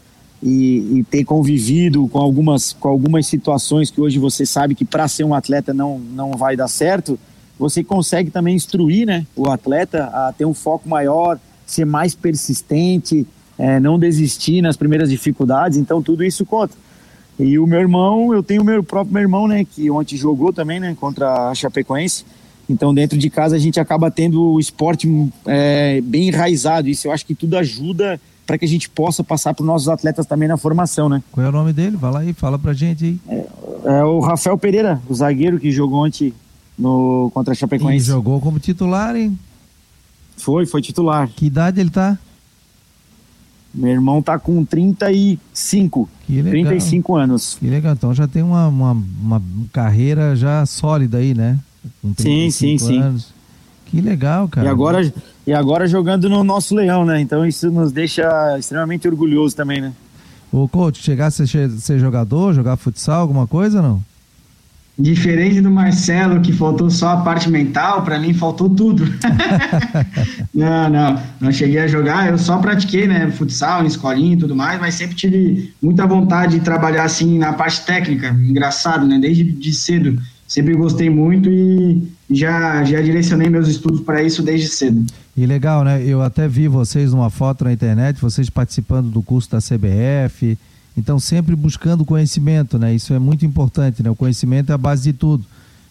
[0.42, 5.06] e, e, ter convivido com algumas, com algumas situações que hoje você sabe que para
[5.06, 7.18] ser um atleta não, não vai dar certo,
[7.58, 13.26] você consegue também instruir né, o atleta a ter um foco maior, ser mais persistente,
[13.58, 16.74] é, não desistir nas primeiras dificuldades, então tudo isso conta.
[17.40, 20.52] E o meu irmão, eu tenho o meu próprio meu irmão, né, que ontem jogou
[20.52, 22.24] também, né, contra a Chapecoense.
[22.68, 25.08] Então, dentro de casa, a gente acaba tendo o esporte
[25.46, 26.88] é, bem enraizado.
[26.88, 29.88] Isso eu acho que tudo ajuda para que a gente possa passar para os nossos
[29.88, 31.22] atletas também na formação, né?
[31.32, 31.96] Qual é o nome dele?
[31.96, 33.20] Vai lá e fala pra gente aí.
[33.28, 36.32] É, é o Rafael Pereira, o zagueiro que jogou ontem
[36.78, 38.04] no, contra a Chapecoense.
[38.04, 39.38] E jogou como titular, hein?
[40.36, 41.28] Foi, foi titular.
[41.28, 42.18] Que idade ele tá?
[43.72, 46.08] Meu irmão tá com 35.
[46.26, 46.50] Que legal.
[46.50, 47.56] 35 anos.
[47.58, 47.92] Que legal.
[47.92, 49.42] Então já tem uma, uma, uma
[49.72, 51.58] carreira já sólida aí, né?
[52.02, 53.24] Com sim, sim, anos.
[53.24, 53.32] sim.
[53.86, 54.66] Que legal, cara.
[54.66, 55.12] E agora,
[55.46, 57.20] e agora jogando no nosso leão, né?
[57.20, 59.92] Então isso nos deixa extremamente orgulhoso também, né?
[60.52, 64.02] O coach, chegasse a ser jogador, jogar futsal, alguma coisa não?
[65.00, 69.04] Diferente do Marcelo, que faltou só a parte mental, para mim faltou tudo.
[70.52, 74.78] não, não, não cheguei a jogar, eu só pratiquei, né, futsal, escolinha e tudo mais,
[74.80, 79.72] mas sempre tive muita vontade de trabalhar assim na parte técnica, engraçado, né, desde de
[79.72, 80.20] cedo
[80.50, 85.06] sempre gostei muito e já, já direcionei meus estudos para isso desde cedo.
[85.36, 86.02] E legal, né?
[86.04, 90.58] Eu até vi vocês numa foto na internet, vocês participando do curso da CBF,
[90.96, 92.94] então sempre buscando conhecimento, né?
[92.94, 94.10] Isso é muito importante, né?
[94.10, 95.44] O conhecimento é a base de tudo.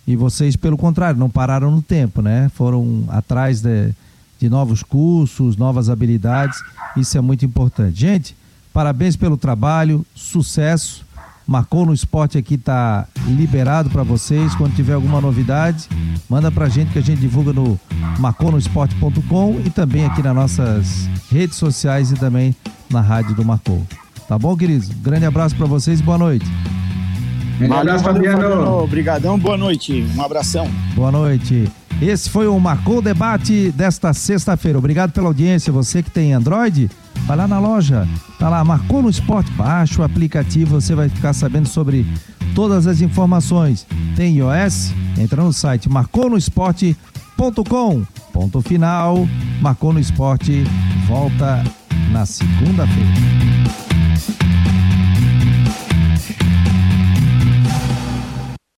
[0.08, 2.50] E vocês, pelo contrário, não pararam no tempo, né?
[2.56, 3.94] Foram atrás de,
[4.40, 6.60] de novos cursos, novas habilidades,
[6.98, 8.00] isso é muito importante.
[8.00, 8.36] Gente,
[8.74, 11.06] parabéns pelo trabalho, sucesso
[11.50, 14.54] Marcou no Esporte aqui está liberado para vocês.
[14.54, 15.90] Quando tiver alguma novidade,
[16.30, 17.80] manda para a gente que a gente divulga no
[18.20, 22.56] marconosport.com e também aqui nas nossas redes sociais e também
[22.88, 23.84] na rádio do Marcou.
[24.30, 24.88] Tá bom, queridos?
[24.90, 26.46] Grande abraço para vocês e boa noite.
[27.68, 28.84] Valeu, Fabiano.
[28.84, 30.06] Obrigadão, boa noite.
[30.16, 30.70] Um abração.
[30.94, 31.68] Boa noite.
[32.00, 34.78] Esse foi o Marcou Debate desta sexta-feira.
[34.78, 35.74] Obrigado pela audiência.
[35.74, 36.92] Você que tem Android,
[37.26, 38.08] vai lá na loja,
[38.38, 42.06] tá lá, marcou no esporte, baixa o aplicativo, você vai ficar sabendo sobre
[42.54, 43.88] todas as informações.
[44.16, 44.94] Tem iOS?
[45.18, 48.06] Entra no site marconosport.com.
[48.32, 49.28] Ponto final.
[49.60, 50.64] Marcou no esporte.
[51.08, 51.64] Volta
[52.12, 53.89] na segunda-feira.
[54.20, 54.44] Thank
[56.44, 56.59] you.